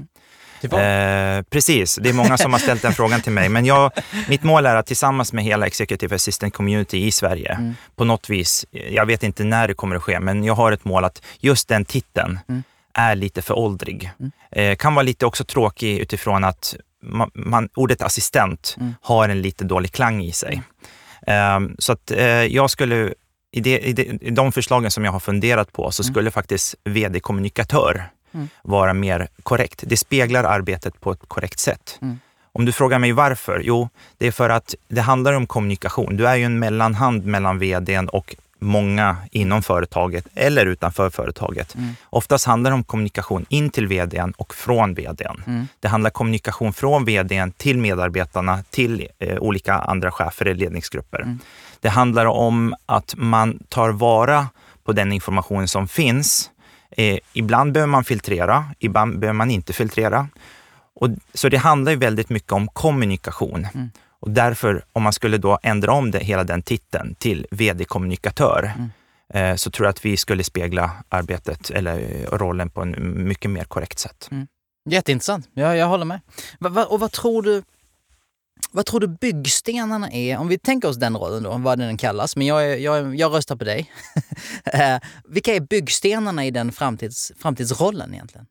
[0.63, 3.49] Eh, precis, det är många som har ställt den frågan till mig.
[3.49, 3.91] Men jag,
[4.29, 7.75] mitt mål är att tillsammans med hela Executive Assistant Community i Sverige, mm.
[7.95, 10.85] på något vis, jag vet inte när det kommer att ske, men jag har ett
[10.85, 12.63] mål att just den titeln mm.
[12.93, 14.11] är lite för åldrig.
[14.19, 14.31] Mm.
[14.51, 18.95] Eh, kan vara lite också tråkig utifrån att man, man, ordet assistent mm.
[19.01, 20.61] har en lite dålig klang i sig.
[21.57, 23.13] Um, så att uh, jag skulle,
[23.51, 26.13] i, det, i, det, i de förslagen som jag har funderat på, så mm.
[26.13, 28.49] skulle faktiskt vd-kommunikatör mm.
[28.63, 29.83] vara mer korrekt.
[29.87, 31.99] Det speglar arbetet på ett korrekt sätt.
[32.01, 32.19] Mm.
[32.51, 33.61] Om du frågar mig varför?
[33.65, 36.17] Jo, det är för att det handlar om kommunikation.
[36.17, 41.75] Du är ju en mellanhand mellan vdn och många inom företaget eller utanför företaget.
[41.75, 41.95] Mm.
[42.03, 45.43] Oftast handlar det om kommunikation in till vdn och från vdn.
[45.47, 45.67] Mm.
[45.79, 51.21] Det handlar kommunikation från vdn till medarbetarna, till eh, olika andra chefer i ledningsgrupper.
[51.21, 51.39] Mm.
[51.79, 54.47] Det handlar om att man tar vara
[54.83, 56.51] på den information som finns.
[56.91, 60.27] Eh, ibland behöver man filtrera, ibland behöver man inte filtrera.
[60.95, 63.67] Och, så det handlar väldigt mycket om kommunikation.
[63.73, 63.91] Mm.
[64.21, 68.89] Och därför, om man skulle då ändra om det, hela den titeln till vd-kommunikatör, mm.
[69.33, 73.63] eh, så tror jag att vi skulle spegla arbetet eller rollen på en mycket mer
[73.63, 74.27] korrekt sätt.
[74.31, 74.47] Mm.
[74.89, 75.49] Jätteintressant.
[75.53, 76.19] Ja, jag håller med.
[76.59, 77.63] Va, va, och vad tror du
[78.71, 80.37] vad tror du byggstenarna är?
[80.37, 83.55] Om vi tänker oss den rollen då, vad den kallas, men jag, jag, jag röstar
[83.55, 83.91] på dig.
[84.73, 88.45] Eh, vilka är byggstenarna i den framtids, framtidsrollen egentligen?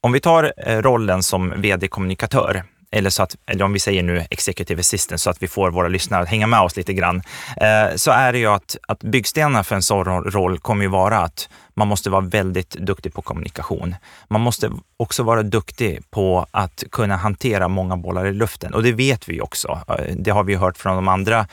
[0.00, 4.26] Om vi tar eh, rollen som vd-kommunikatör eller, så att, eller om vi säger nu
[4.30, 7.22] executive assistant, så att vi får våra lyssnare att hänga med oss lite grann,
[7.56, 11.18] eh, så är det ju att, att byggstenarna för en sån roll kommer ju vara
[11.18, 13.94] att man måste vara väldigt duktig på kommunikation.
[14.28, 18.92] Man måste också vara duktig på att kunna hantera många bollar i luften och det
[18.92, 19.80] vet vi också.
[19.88, 21.46] Eh, det har vi hört från de andra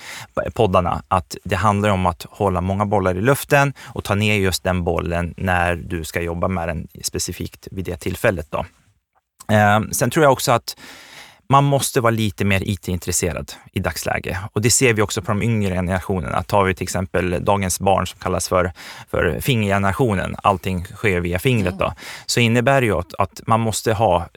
[0.54, 4.64] poddarna att det handlar om att hålla många bollar i luften och ta ner just
[4.64, 8.48] den bollen när du ska jobba med den specifikt vid det tillfället.
[8.50, 8.66] Då.
[9.56, 10.76] Eh, sen tror jag också att
[11.50, 14.38] man måste vara lite mer IT-intresserad i dagsläge.
[14.54, 16.44] Och det ser vi också på de yngre generationerna.
[16.44, 18.72] Tar vi till exempel dagens barn som kallas för,
[19.12, 21.94] för fingergenerationen, allting sker via fingret, då,
[22.26, 24.28] så innebär det ju att, att man måste ha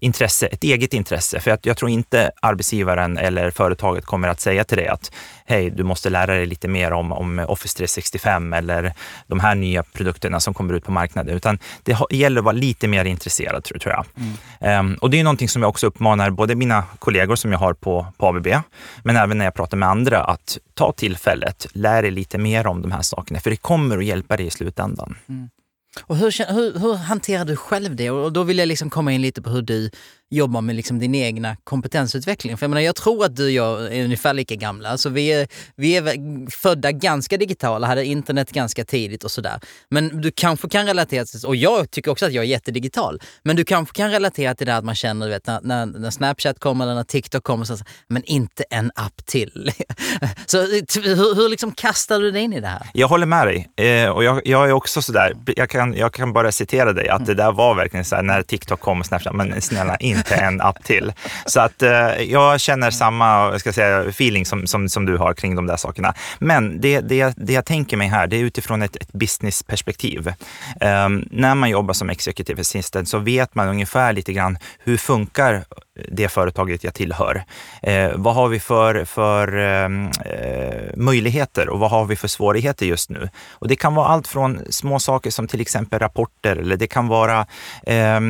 [0.00, 1.40] intresse, ett eget intresse.
[1.40, 5.12] För att jag tror inte arbetsgivaren eller företaget kommer att säga till dig att
[5.46, 8.92] hej, du måste lära dig lite mer om, om Office 365 eller
[9.26, 11.36] de här nya produkterna som kommer ut på marknaden.
[11.36, 14.06] Utan det gäller att vara lite mer intresserad, tror, tror jag.
[14.16, 14.90] Mm.
[14.90, 17.74] Um, och det är någonting som jag också uppmanar både mina kollegor som jag har
[17.74, 18.46] på, på ABB,
[19.02, 22.82] men även när jag pratar med andra, att ta tillfället, lär dig lite mer om
[22.82, 25.16] de här sakerna, för det kommer att hjälpa dig i slutändan.
[25.28, 25.50] Mm.
[26.02, 28.10] Och hur, hur, hur hanterar du själv det?
[28.10, 29.90] Och då vill jag liksom komma in lite på hur du
[30.30, 32.56] jobbar med liksom din egna kompetensutveckling.
[32.56, 34.98] För jag, menar, jag tror att du och jag är ungefär lika gamla.
[34.98, 39.60] så vi, är, vi är födda ganska digitala, hade internet ganska tidigt och sådär.
[39.88, 43.56] Men du kanske kan relatera till, och jag tycker också att jag är jättedigital, men
[43.56, 46.58] du kanske kan relatera till det att man känner, du vet, när, när, när Snapchat
[46.58, 47.76] kommer eller när TikTok kommer, så,
[48.08, 49.72] men inte en app till.
[50.46, 52.86] så hur, hur liksom kastar du dig in i det här?
[52.94, 53.68] Jag håller med dig.
[53.76, 57.20] Eh, och jag, jag, är också sådär, jag kan, jag kan bara citera dig, att
[57.20, 57.26] mm.
[57.26, 60.34] det där var verkligen så här, när TikTok kom och Snapchat, men snälla in inte
[60.34, 61.12] en app till.
[61.46, 61.90] Så att eh,
[62.22, 66.14] jag känner samma ska säga, feeling som, som, som du har kring de där sakerna.
[66.38, 70.32] Men det, det, det jag tänker mig här, det är utifrån ett, ett businessperspektiv.
[70.80, 75.64] Um, när man jobbar som executive assistant så vet man ungefär lite grann hur funkar
[76.08, 77.44] det företaget jag tillhör.
[77.82, 82.86] Eh, vad har vi för, för ehm, eh, möjligheter och vad har vi för svårigheter
[82.86, 83.28] just nu?
[83.50, 87.08] Och det kan vara allt från små saker som till exempel rapporter eller det kan
[87.08, 87.46] vara
[87.86, 88.20] eh,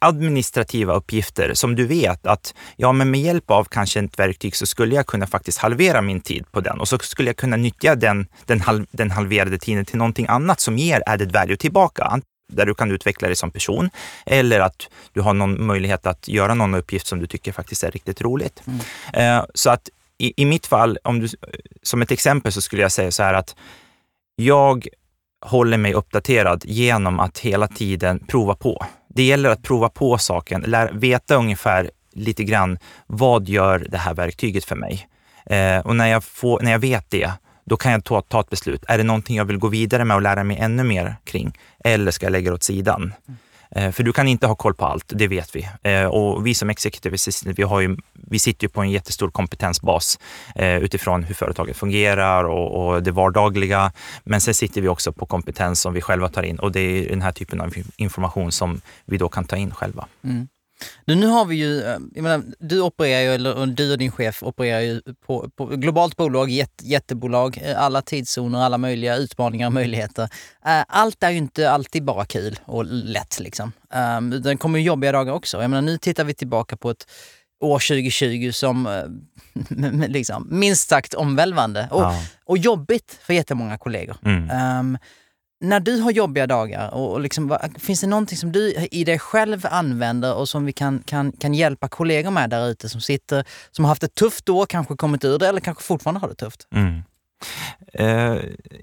[0.00, 4.66] administrativa uppgifter som du vet att ja, men med hjälp av kanske ett verktyg så
[4.66, 7.94] skulle jag kunna faktiskt halvera min tid på den och så skulle jag kunna nyttja
[7.94, 12.20] den, den, halv, den halverade tiden till någonting annat som ger added value tillbaka
[12.52, 13.90] där du kan utveckla dig som person
[14.26, 17.90] eller att du har någon möjlighet att göra någon uppgift som du tycker faktiskt är
[17.90, 18.62] riktigt roligt.
[18.66, 19.38] Mm.
[19.38, 21.28] Eh, så att i, i mitt fall, om du,
[21.82, 23.56] som ett exempel så skulle jag säga så här att
[24.36, 24.88] jag
[25.42, 28.86] håller mig uppdaterad genom att hela tiden prova på.
[29.08, 34.14] Det gäller att prova på saken, lär, veta ungefär lite grann vad gör det här
[34.14, 35.08] verktyget för mig?
[35.46, 37.32] Eh, och när jag, får, när jag vet det,
[37.64, 38.84] då kan jag ta, ta ett beslut.
[38.88, 41.58] Är det någonting jag vill gå vidare med och lära mig ännu mer kring?
[41.84, 43.02] Eller ska jag lägga det åt sidan?
[43.02, 43.38] Mm.
[43.76, 45.68] Eh, för du kan inte ha koll på allt, det vet vi.
[45.82, 49.30] Eh, och vi som executive assistant, vi, har ju, vi sitter ju på en jättestor
[49.30, 50.18] kompetensbas
[50.54, 53.92] eh, utifrån hur företaget fungerar och, och det vardagliga.
[54.24, 57.08] Men sen sitter vi också på kompetens som vi själva tar in och det är
[57.08, 60.06] den här typen av information som vi då kan ta in själva.
[60.24, 60.48] Mm.
[61.04, 64.12] Du, nu har vi ju, eh, jag menar, du opererar ju, eller du och din
[64.12, 69.66] chef opererar ju på, på globalt bolag, jätte, jättebolag, eh, alla tidszoner, alla möjliga utmaningar
[69.66, 70.28] och möjligheter.
[70.66, 73.72] Eh, allt är ju inte alltid bara kul och lätt liksom.
[74.18, 75.62] Um, det kommer ju jobbiga dagar också.
[75.62, 77.06] Jag menar, nu tittar vi tillbaka på ett
[77.60, 78.88] år 2020 som
[80.08, 82.22] liksom, minst sagt omvälvande och, ja.
[82.44, 84.16] och jobbigt för jättemånga kollegor.
[84.24, 84.78] Mm.
[84.78, 84.98] Um,
[85.62, 89.04] när du har jobbiga dagar, och, och liksom, vad, finns det någonting som du i
[89.04, 93.00] dig själv använder och som vi kan, kan, kan hjälpa kollegor med där ute som
[93.00, 96.28] sitter, som har haft ett tufft år, kanske kommit ur det eller kanske fortfarande har
[96.28, 96.68] det tufft?
[96.74, 97.02] Mm.
[97.92, 98.36] Eh,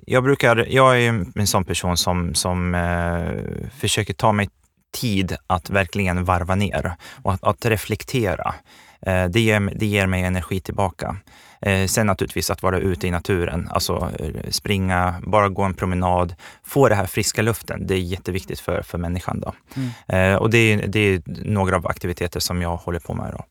[0.06, 4.50] jag, brukar, jag är en sån person som, som eh, försöker ta mig
[4.94, 8.56] tid att verkligen varva ner och att, att reflektera.
[9.02, 11.15] Eh, det, ger, det ger mig energi tillbaka.
[11.62, 16.36] Eh, sen naturligtvis att vara ute i naturen, alltså eh, springa, bara gå en promenad,
[16.63, 17.88] få det här friska luften.
[17.88, 19.39] Det är jätteviktigt för, för människan.
[19.39, 19.54] Då.
[19.76, 19.89] Mm.
[20.34, 23.34] Eh, och det är, det är några av aktiviteter som jag håller på med.
[23.38, 23.45] Då.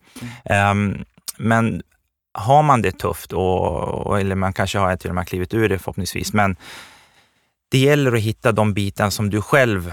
[0.51, 0.71] Mm.
[0.71, 1.05] Um,
[1.38, 1.83] men
[2.35, 5.79] har man det tufft, och, eller man kanske har till och med klivit ur det
[5.79, 6.57] förhoppningsvis, men
[7.71, 9.92] det gäller att hitta de bitar som du själv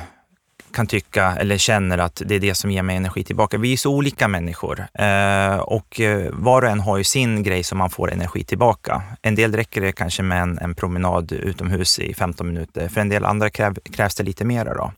[0.76, 3.58] kan tycka eller känner att det är det som ger mig energi tillbaka.
[3.58, 7.64] Vi är så olika människor eh, och eh, var och en har ju sin grej
[7.64, 9.02] som man får energi tillbaka.
[9.22, 12.88] En del räcker det kanske med en, en promenad utomhus i 15 minuter.
[12.88, 14.74] För en del andra kräv, krävs det lite mera.
[14.74, 14.92] Då.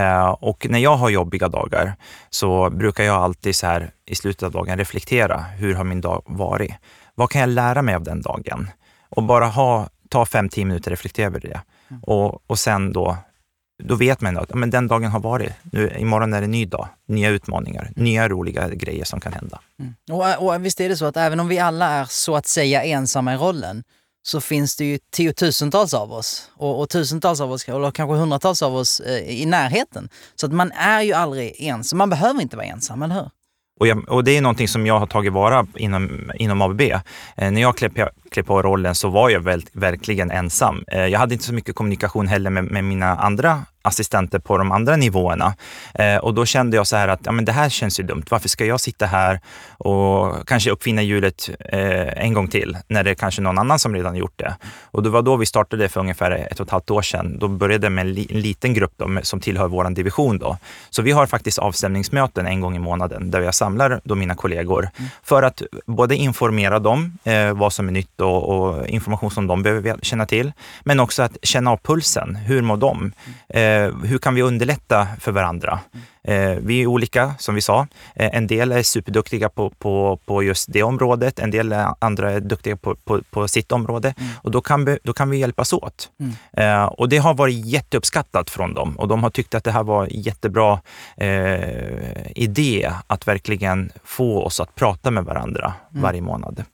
[0.00, 1.94] Eh, och när jag har jobbiga dagar
[2.30, 5.40] så brukar jag alltid så här i slutet av dagen reflektera.
[5.40, 6.74] Hur har min dag varit?
[7.14, 8.70] Vad kan jag lära mig av den dagen?
[9.10, 11.60] Och bara ha, ta 5-10 minuter och reflektera över det.
[11.90, 12.02] Mm.
[12.02, 13.16] Och, och sen då
[13.82, 15.52] då vet man att men den dagen har varit.
[15.62, 19.60] Nu, imorgon är det en ny dag, nya utmaningar, nya roliga grejer som kan hända.
[19.80, 19.94] Mm.
[20.10, 22.84] Och, och visst är det så att även om vi alla är så att säga
[22.84, 23.84] ensamma i rollen,
[24.26, 28.62] så finns det ju tiotusentals av oss och, och tusentals av oss, eller kanske hundratals
[28.62, 30.08] av oss eh, i närheten.
[30.34, 31.98] Så att man är ju aldrig ensam.
[31.98, 33.30] Man behöver inte vara ensam, eller hur?
[33.80, 36.80] Och, jag, och, det är någonting som jag har tagit vara inom, inom ABB.
[36.80, 37.00] Eh,
[37.36, 37.76] när jag
[38.34, 40.84] klev på rollen så var jag väl, verkligen ensam.
[40.88, 44.72] Eh, jag hade inte så mycket kommunikation heller med, med mina andra assistenter på de
[44.72, 45.54] andra nivåerna.
[45.94, 48.24] Eh, och då kände jag så här att ja, men det här känns ju dumt.
[48.30, 49.40] Varför ska jag sitta här
[49.78, 53.94] och kanske uppfinna hjulet eh, en gång till när det är kanske någon annan som
[53.94, 54.56] redan gjort det?
[54.82, 57.38] Och det var då vi startade för ungefär ett och ett halvt år sedan.
[57.38, 60.38] Då började med en, li en liten grupp då, som tillhör vår division.
[60.38, 60.56] Då.
[60.90, 64.88] Så vi har faktiskt avstämningsmöten en gång i månaden där jag samlar då mina kollegor
[64.96, 65.10] mm.
[65.22, 69.62] för att både informera dem eh, vad som är nytt och, och, information som de
[69.62, 72.36] behöver känna till, men också att känna av pulsen.
[72.36, 72.98] Hur mår de?
[72.98, 73.12] Mm
[73.54, 75.80] Eh, hur kan vi underlätta för varandra?
[76.24, 77.86] Eh, vi är olika, som vi sa.
[78.14, 82.40] Eh, en del är superduktiga på, på, på just det området, en del andra är
[82.40, 84.30] duktiga på, på, på sitt område mm.
[84.42, 86.10] och då kan, vi, då kan vi hjälpas åt.
[86.56, 86.88] Mm.
[86.88, 90.04] och det har varit jätteuppskattat från dem och de har tyckt att det här var
[90.04, 90.80] en jättebra
[91.16, 96.02] eh, idé att verkligen få oss att prata med varandra mm.
[96.02, 96.64] varje månad.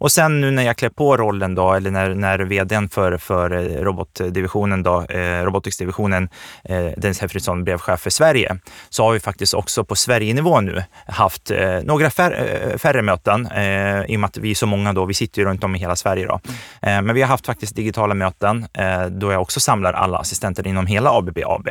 [0.00, 3.50] Och sen nu när jag klär på rollen då, eller när, när vdn för, för
[3.50, 6.28] eh, robotdivisionen då, eh, roboticsdivisionen,
[6.64, 8.58] eh, Dennis Heffridsson, blev chef för Sverige,
[9.00, 13.46] så har vi faktiskt också på Sverigenivå nu haft eh, några fär, eh, färre möten
[13.46, 15.04] eh, i och med att vi är så många då.
[15.04, 16.40] Vi sitter ju runt om i hela Sverige då.
[16.82, 20.66] Eh, men vi har haft faktiskt digitala möten eh, då jag också samlar alla assistenter
[20.66, 21.68] inom hela ABB AB.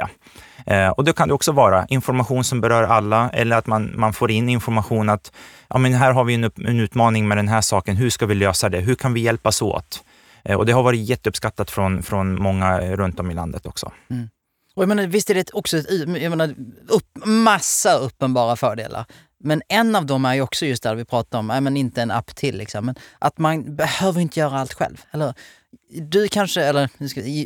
[0.66, 4.14] Eh, och det kan det också vara information som berör alla eller att man, man
[4.14, 5.32] får in information att
[5.68, 7.96] ja, men här har vi en, en utmaning med den här saken.
[7.96, 8.80] Hur ska vi lösa det?
[8.80, 10.04] Hur kan vi hjälpas åt?
[10.58, 13.92] Och det har varit jätteuppskattat från, från många runt om i landet också.
[14.10, 14.30] Mm.
[14.80, 15.86] Och jag menar, visst är det också ett,
[16.22, 16.56] jag menar,
[16.88, 19.06] upp, massa uppenbara fördelar.
[19.44, 22.12] Men en av dem är ju också just det vi pratar om, men inte en
[22.12, 22.58] app till.
[22.58, 22.86] Liksom.
[22.86, 25.02] Men att man behöver inte göra allt själv.
[25.12, 25.34] Eller
[25.90, 26.90] du kanske, eller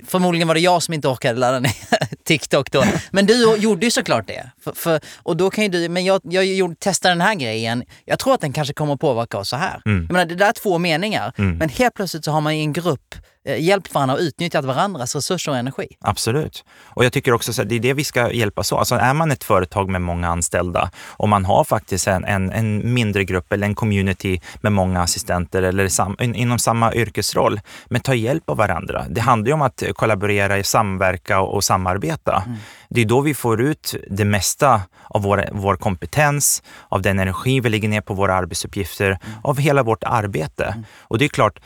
[0.05, 1.73] förmodligen var det jag som inte orkade ladda ner
[2.23, 2.83] TikTok då.
[3.11, 4.51] Men du gjorde ju såklart det.
[4.63, 7.83] För, för, och då kan ju du, men jag, jag gjorde, testade den här grejen.
[8.05, 9.81] Jag tror att den kanske kommer påverka oss så här.
[9.85, 10.05] Mm.
[10.09, 11.33] Jag menar, det där är två meningar.
[11.37, 11.57] Mm.
[11.57, 15.15] Men helt plötsligt så har man i en grupp Eh, hjälpt varandra och utnyttjat varandras
[15.15, 15.87] resurser och energi.
[16.01, 16.65] Absolut.
[16.83, 18.79] Och jag tycker också att det är det vi ska hjälpas åt.
[18.79, 22.93] Alltså är man ett företag med många anställda och man har faktiskt en, en, en
[22.93, 28.13] mindre grupp eller en community med många assistenter eller sam, inom samma yrkesroll, men ta
[28.13, 29.05] hjälp av varandra.
[29.09, 32.43] Det handlar ju om att kollaborera, samverka och, och samarbeta.
[32.45, 32.57] Mm.
[32.89, 37.59] Det är då vi får ut det mesta av vår, vår kompetens, av den energi
[37.59, 39.39] vi lägger ner på våra arbetsuppgifter, mm.
[39.43, 40.65] av hela vårt arbete.
[40.65, 40.85] Mm.
[40.99, 41.59] Och det är klart,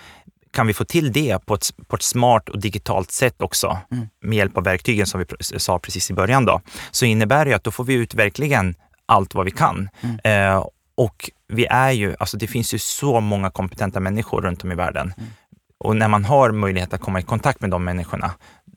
[0.51, 4.09] kan vi få till det på ett, på ett smart och digitalt sätt också, mm.
[4.21, 7.63] med hjälp av verktygen som vi sa precis i början, då, så innebär det att
[7.63, 8.75] då får vi ut verkligen
[9.05, 9.89] allt vad vi kan.
[10.01, 10.19] Mm.
[10.23, 10.65] Eh,
[10.97, 14.75] och vi är ju, alltså det finns ju så många kompetenta människor runt om i
[14.75, 15.13] världen.
[15.17, 15.29] Mm.
[15.79, 18.31] Och när man har möjlighet att komma i kontakt med de människorna,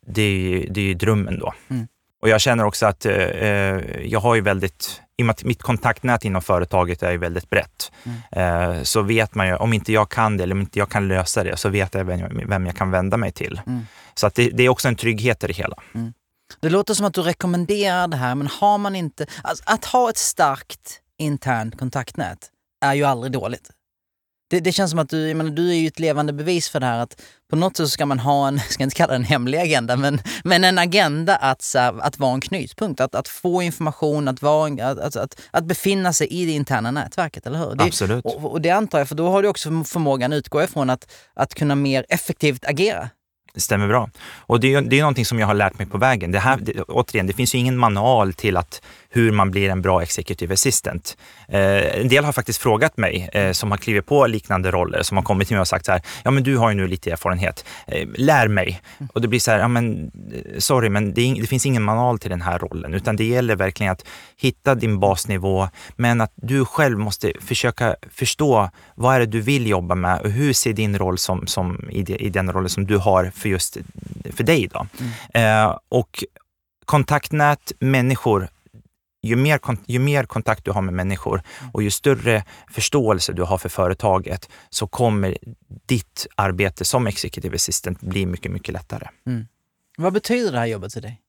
[0.07, 1.55] det är ju, det är ju drömmen då.
[1.69, 1.87] Mm.
[2.23, 5.45] Och jag känner också att eh, eh jag har ju väldigt i och med att
[5.45, 8.19] mitt kontaktnät inom företaget är väldigt brett, mm.
[8.33, 11.09] Eh, så vet man ju, om inte jag kan det eller om inte jag kan
[11.09, 12.05] lösa det, så vet jag
[12.49, 13.61] vem jag kan vända mig till.
[13.67, 13.87] Mm.
[14.15, 15.77] Så att det, det, är också en trygghet i det hela.
[15.95, 16.13] Mm.
[16.61, 19.27] Det låter som att du rekommenderar det här, men har man inte...
[19.43, 22.51] Alltså, att ha ett starkt internt kontaktnät
[22.85, 23.71] är ju aldrig dåligt.
[24.51, 26.87] Det, det, känns som att du, menar, du är ju ett levande bevis för det
[26.87, 29.25] här att på något sätt ska man ha en, jag ska inte kalla det en
[29.25, 33.63] hemlig agenda, men, men en agenda att, så, att vara en knutpunkt, att, att få
[33.63, 37.75] information, att, vara, att, att, att, att befinna sig i det interna nätverket, eller hur?
[37.75, 38.25] Det, Absolut.
[38.25, 41.55] Och, och, det antar jag, för då har du också förmågan, utgår ifrån, att, att
[41.55, 43.11] kunna mer effektivt agera.
[43.55, 44.11] Det stämmer bra.
[44.47, 46.33] Och det är, det är någonting som jag har lärt mig på vägen.
[46.33, 48.83] Det här, det, återigen, det finns ju ingen manual till att
[49.13, 51.17] hur man blir en bra executive assistant.
[51.49, 55.17] Eh, en del har faktiskt frågat mig eh, som har klivit på liknande roller, som
[55.17, 57.11] har kommit till mig och sagt så här, ja men du har ju nu lite
[57.11, 58.81] erfarenhet, eh, lär mig.
[58.99, 59.11] Mm.
[59.15, 60.11] Och det blir så här, ja men
[60.59, 63.93] sorry, men det, det, finns ingen manual till den här rollen, utan det gäller verkligen
[63.93, 64.05] att
[64.37, 69.67] hitta din basnivå, men att du själv måste försöka förstå vad är det du vill
[69.67, 72.87] jobba med och hur ser din roll som, som i, de, i den rollen som
[72.87, 73.77] du har för just
[74.37, 74.69] för dig.
[74.73, 74.87] Då.
[74.99, 75.67] Mm.
[75.67, 76.25] Eh, och
[76.85, 78.49] kontaktnät, människor
[79.23, 81.71] ju mer, ju mer kontakt du har med människor mm.
[81.75, 85.39] och ju större förståelse du har för företaget så kommer
[85.87, 89.09] ditt arbete som executive assistant bli mycket, mycket lättare.
[89.27, 89.47] Mm.
[89.99, 91.21] Vad betyder det här jobbet för dig?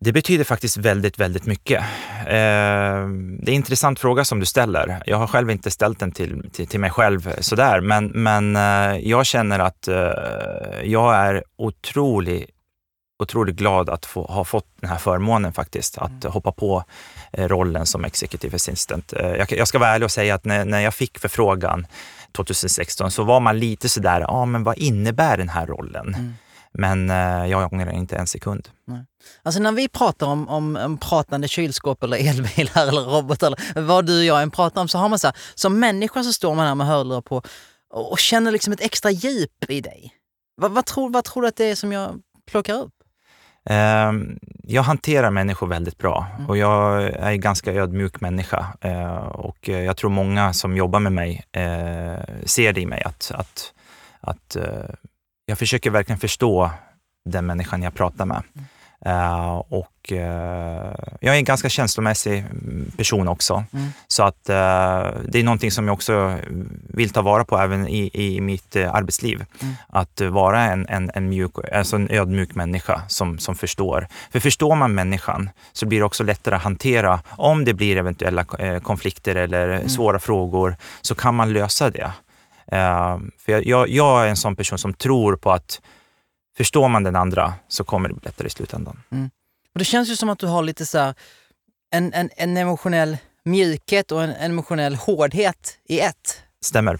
[0.00, 1.80] Det betyder faktiskt väldigt, väldigt mycket.
[1.80, 5.02] Eh, det är en intressant fråga som du ställer.
[5.06, 8.98] Jag har själv inte ställt den till, till, till mig själv sådär, men, men eh,
[9.08, 9.94] jag känner att eh,
[10.84, 12.50] jag är otroligt
[13.22, 16.32] otroligt glad att få, ha fått den här förmånen faktiskt, att mm.
[16.32, 16.84] hoppa på
[17.32, 19.12] eh, rollen som executive assistant.
[19.12, 21.86] Eh, jag, jag, ska vara ärlig och säga att när, när jag fick förfrågan
[22.32, 26.14] 2016 så var man lite sådär, ja ah, men vad innebär den här rollen?
[26.14, 26.34] Mm.
[26.74, 28.68] Men eh, jag ångrar inte en sekund.
[28.86, 29.04] Nej.
[29.42, 34.06] Alltså när vi pratar om, om, om, pratande kylskåp eller elbilar eller robotar eller vad
[34.06, 36.54] du och jag än pratar om så har man så här, som människa så står
[36.54, 37.42] man här med hörlurar på
[37.90, 40.14] och, och känner liksom ett extra djup i dig.
[40.56, 42.94] Vad, vad, tror, vad tror du att det är som jag plockar upp?
[43.70, 46.50] Ehm, jag hanterar människor väldigt bra mm.
[46.50, 51.12] och jag är en ganska ödmjuk människa eh, och jag tror många som jobbar med
[51.12, 53.72] mig eh, ser det i mig att, att,
[54.20, 54.94] att eh,
[55.46, 56.70] jag försöker verkligen förstå
[57.24, 58.42] den människan jag pratar med.
[58.54, 58.66] Mm.
[59.06, 60.18] Uh, och uh,
[61.20, 62.44] jag är en ganska känslomässig
[62.96, 63.64] person också.
[63.72, 63.88] Mm.
[64.08, 66.36] Så att uh, det är någonting som jag också
[66.88, 69.44] vill ta vara på även i, i mitt arbetsliv.
[69.60, 69.74] Mm.
[69.88, 74.08] Att vara en, en, en, mjuk, alltså en ödmjuk människa som, som förstår.
[74.30, 78.44] För förstår man människan så blir det också lättare att hantera om det blir eventuella
[78.82, 79.88] konflikter eller mm.
[79.88, 82.12] svåra frågor så kan man lösa det.
[83.38, 85.80] för jag, jag, jag är en sån person som tror på att
[86.56, 89.02] Förstår man den andra så kommer det bli lättare i slutändan.
[89.10, 89.30] Mm.
[89.74, 91.14] Och det känns ju som att du har lite så här,
[91.94, 96.42] en, en, en emotionell mjukhet och en, en emotionell hårdhet i ett.
[96.64, 96.98] Stämmer.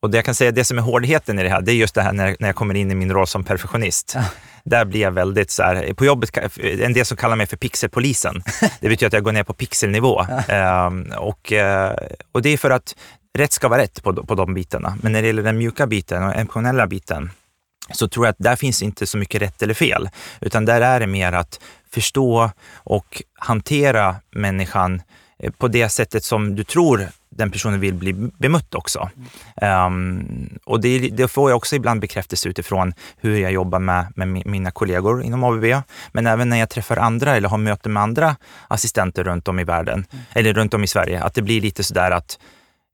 [0.00, 1.94] Och det jag kan säga, det som är hårdheten i det här, det är just
[1.94, 4.12] det här när, när jag kommer in i min roll som perfektionist.
[4.14, 4.24] Ja.
[4.64, 8.42] Där blir jag väldigt så här, på jobbet, en del som kallar mig för pixelpolisen.
[8.80, 10.26] Det betyder att jag går ner på pixelnivå.
[10.28, 10.54] Ja.
[10.54, 11.96] Ehm, och, eh,
[12.32, 12.96] och det är för att
[13.38, 14.98] rätt ska vara rätt på, på de bitarna.
[15.02, 17.30] Men när det gäller den mjuka biten och emotionella biten,
[17.92, 20.08] så tror jag att där finns inte så mycket rätt eller fel,
[20.40, 21.60] utan där är det mer att
[21.90, 25.02] förstå och hantera människan
[25.38, 29.10] eh, på det sättet som du tror den personen vill bli bemött också.
[29.86, 34.46] Um, och det, det, får jag också ibland bekräftelse utifrån hur jag jobbar med, med
[34.46, 35.64] mina kollegor inom ABB.
[36.12, 38.36] Men även när jag träffar andra eller har möten med andra
[38.68, 40.24] assistenter runt om i världen, mm.
[40.32, 42.38] eller runt om i Sverige, att det blir lite sådär att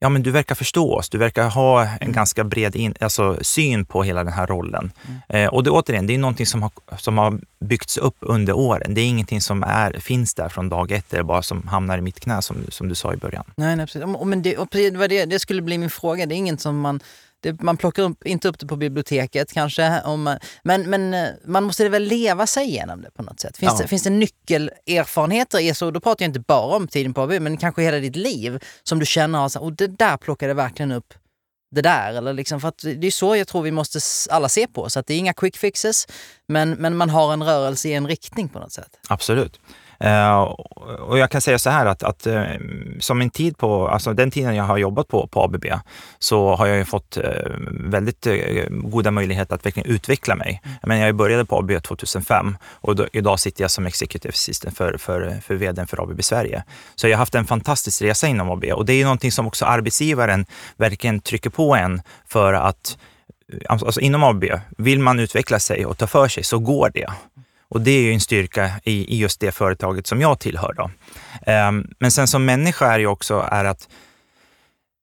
[0.03, 2.12] ja men du verkar förstå oss, du verkar ha en mm.
[2.12, 4.92] ganska bred in, alltså, syn på hela den här rollen.
[5.09, 5.44] Mm.
[5.44, 8.94] Eh, och det, återigen, det är någonting som har, som har byggts upp under åren.
[8.94, 12.00] Det är ingenting som är, finns där från dag ett, eller bara som hamnar i
[12.00, 13.44] mitt knä som, som du sa i början.
[13.57, 14.03] Nej, nej precis.
[14.24, 14.57] Men det,
[15.09, 16.26] det, det skulle bli min fråga.
[16.26, 17.00] Det är inget som man
[17.43, 21.64] det, man plockar upp, inte upp det på biblioteket kanske, om, men, men eh, man
[21.64, 23.57] måste väl leva sig igenom det på något sätt.
[23.57, 23.82] Finns, ja.
[23.82, 27.57] det, finns det nyckelerfarenheter, så, då pratar jag inte bara om tiden på ABB, men
[27.57, 31.14] kanske hela ditt liv som du känner att och det där plockade verkligen upp
[31.72, 32.12] det där.
[32.12, 33.99] Eller liksom, för att det är så jag tror vi måste
[34.30, 34.90] alla se på.
[34.90, 36.07] Så att det är inga quick fixes,
[36.49, 38.99] men, men man har en rörelse i en riktning på något sätt.
[39.09, 39.61] Absolut.
[40.05, 40.40] Uh,
[41.00, 42.42] och jag kan säga så här att, att uh,
[43.00, 45.66] som en tid på, alltså den tiden jag har jobbat på, på ABB
[46.18, 47.24] så har jag fått uh,
[47.70, 48.26] väldigt
[48.70, 50.61] goda möjligheter att verkligen utveckla mig.
[50.64, 50.76] Mm.
[50.82, 54.96] Men jag började på ABB 2005 och då, idag sitter jag som executive assistant för,
[54.98, 56.64] för, för vdn för ABB Sverige.
[56.94, 59.64] Så jag har haft en fantastisk resa inom ABB och det är någonting som också
[59.64, 60.46] arbetsgivaren
[60.76, 62.98] verkligen trycker på en för att
[63.68, 64.44] Alltså inom ABB,
[64.78, 67.07] vill man utveckla sig och ta för sig så går det.
[67.73, 70.75] Och det är ju en styrka i, i just det företaget som jag tillhör.
[70.77, 70.91] Då.
[71.53, 73.89] Um, men sen som människa är det också är att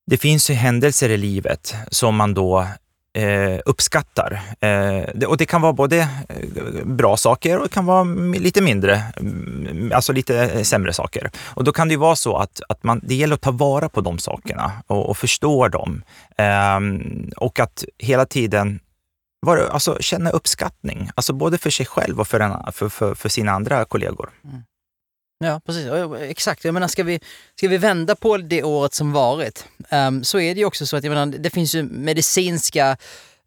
[0.05, 2.67] det finns ju händelser i livet som man då
[3.13, 4.41] eh, uppskattar.
[4.59, 8.03] Eh, det, och det kan vara både eh, bra saker och det kan vara
[8.37, 11.31] lite mindre, mm, alltså lite eh, sämre saker.
[11.45, 13.89] Och då kan det ju vara så att, att man, det gäller att ta vara
[13.89, 16.03] på de sakerna och, och förstå dem.
[16.37, 16.79] Eh,
[17.37, 18.79] och att hela tiden
[19.39, 23.29] var, alltså, känna uppskattning, alltså både för sig själv och för, en, för, för, för
[23.29, 24.29] sina andra kollegor.
[24.43, 24.63] Mm.
[25.43, 25.87] Ja, precis.
[26.19, 26.65] Exakt.
[26.65, 27.19] Jag menar, ska vi,
[27.55, 30.97] ska vi vända på det året som varit um, så är det ju också så
[30.97, 32.97] att jag menar, det finns ju medicinska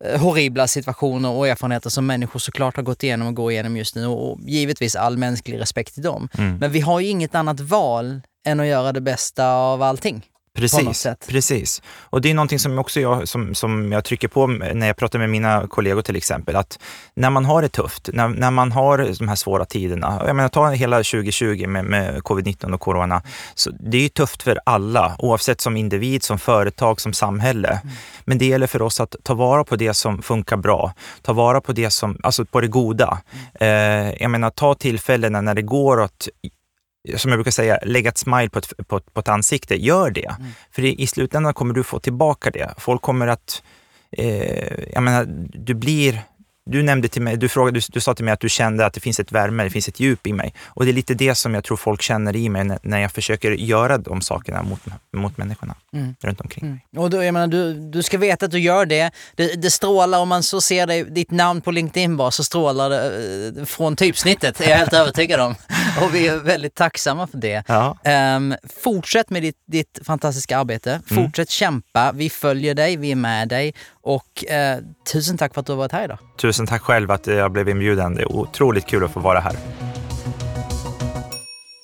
[0.07, 3.95] uh, horribla situationer och erfarenheter som människor såklart har gått igenom och går igenom just
[3.95, 6.29] nu och givetvis all mänsklig respekt till dem.
[6.39, 6.57] Mm.
[6.57, 10.27] Men vi har ju inget annat val än att göra det bästa av allting.
[10.55, 11.83] Precis, precis.
[12.01, 15.19] Och det är någonting som, också jag, som, som jag trycker på när jag pratar
[15.19, 16.79] med mina kollegor till exempel, att
[17.15, 20.49] när man har det tufft, när, när man har de här svåra tiderna, jag menar
[20.49, 23.23] ta hela 2020 med, med covid-19 och corona,
[23.55, 27.69] så det är ju tufft för alla, oavsett som individ, som företag, som samhälle.
[27.69, 27.95] Mm.
[28.25, 30.93] Men det gäller för oss att ta vara på det som funkar bra,
[31.23, 33.19] ta vara på det som, alltså på det goda.
[33.61, 34.09] Mm.
[34.09, 36.29] Eh, jag menar ta tillfällena när det går att
[37.17, 40.37] som jag brukar säga, lägga ett smile på ett, på, på ett ansikte, gör det.
[40.39, 40.51] Mm.
[40.71, 42.75] För i slutändan kommer du få tillbaka det.
[42.79, 43.63] Folk kommer att,
[44.13, 45.25] eh, jag menar,
[45.55, 46.23] du blir
[46.71, 48.93] du nämnde till mig, du, frågade, du, du, sa till mig att du kände att
[48.93, 50.55] det finns ett värme, det finns ett djup i mig.
[50.67, 53.13] Och det är lite det som jag tror folk känner i mig när, när jag
[53.13, 54.81] försöker göra de sakerna mot,
[55.17, 56.15] mot människorna mm.
[56.21, 56.81] runt omkring mm.
[56.97, 59.11] Och då, jag menar, du, du ska veta att du gör det.
[59.35, 59.63] det.
[59.63, 63.59] Det strålar, om man så ser dig, ditt namn på LinkedIn bara, så strålar det
[63.59, 65.55] eh, från typsnittet, är jag helt övertygad om.
[66.03, 67.65] Och vi är väldigt tacksamma för det.
[67.69, 67.99] Ja.
[68.37, 70.91] Um, fortsätt med ditt, ditt fantastiska arbete.
[70.91, 71.25] Mm.
[71.25, 71.53] Fortsätt mm.
[71.53, 72.13] kämpa.
[72.13, 73.75] Vi följer dig, vi är med dig.
[74.03, 74.79] Och eh,
[75.13, 76.19] tusen tack för att du har varit här idag.
[76.41, 78.15] Tusen tack själv att jag blev inbjuden.
[78.15, 79.57] Det är otroligt kul att få vara här.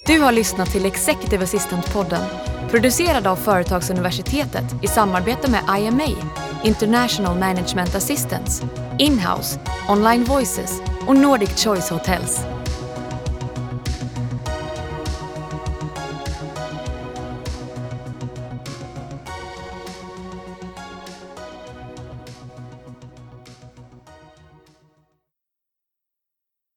[0.07, 2.25] Du har lyssnat till Executive Assistant-podden
[2.71, 6.09] producerad av Företagsuniversitetet i samarbete med IMA,
[6.65, 8.67] International Management Assistance,
[8.99, 12.41] Inhouse, Online Voices och Nordic Choice Hotels.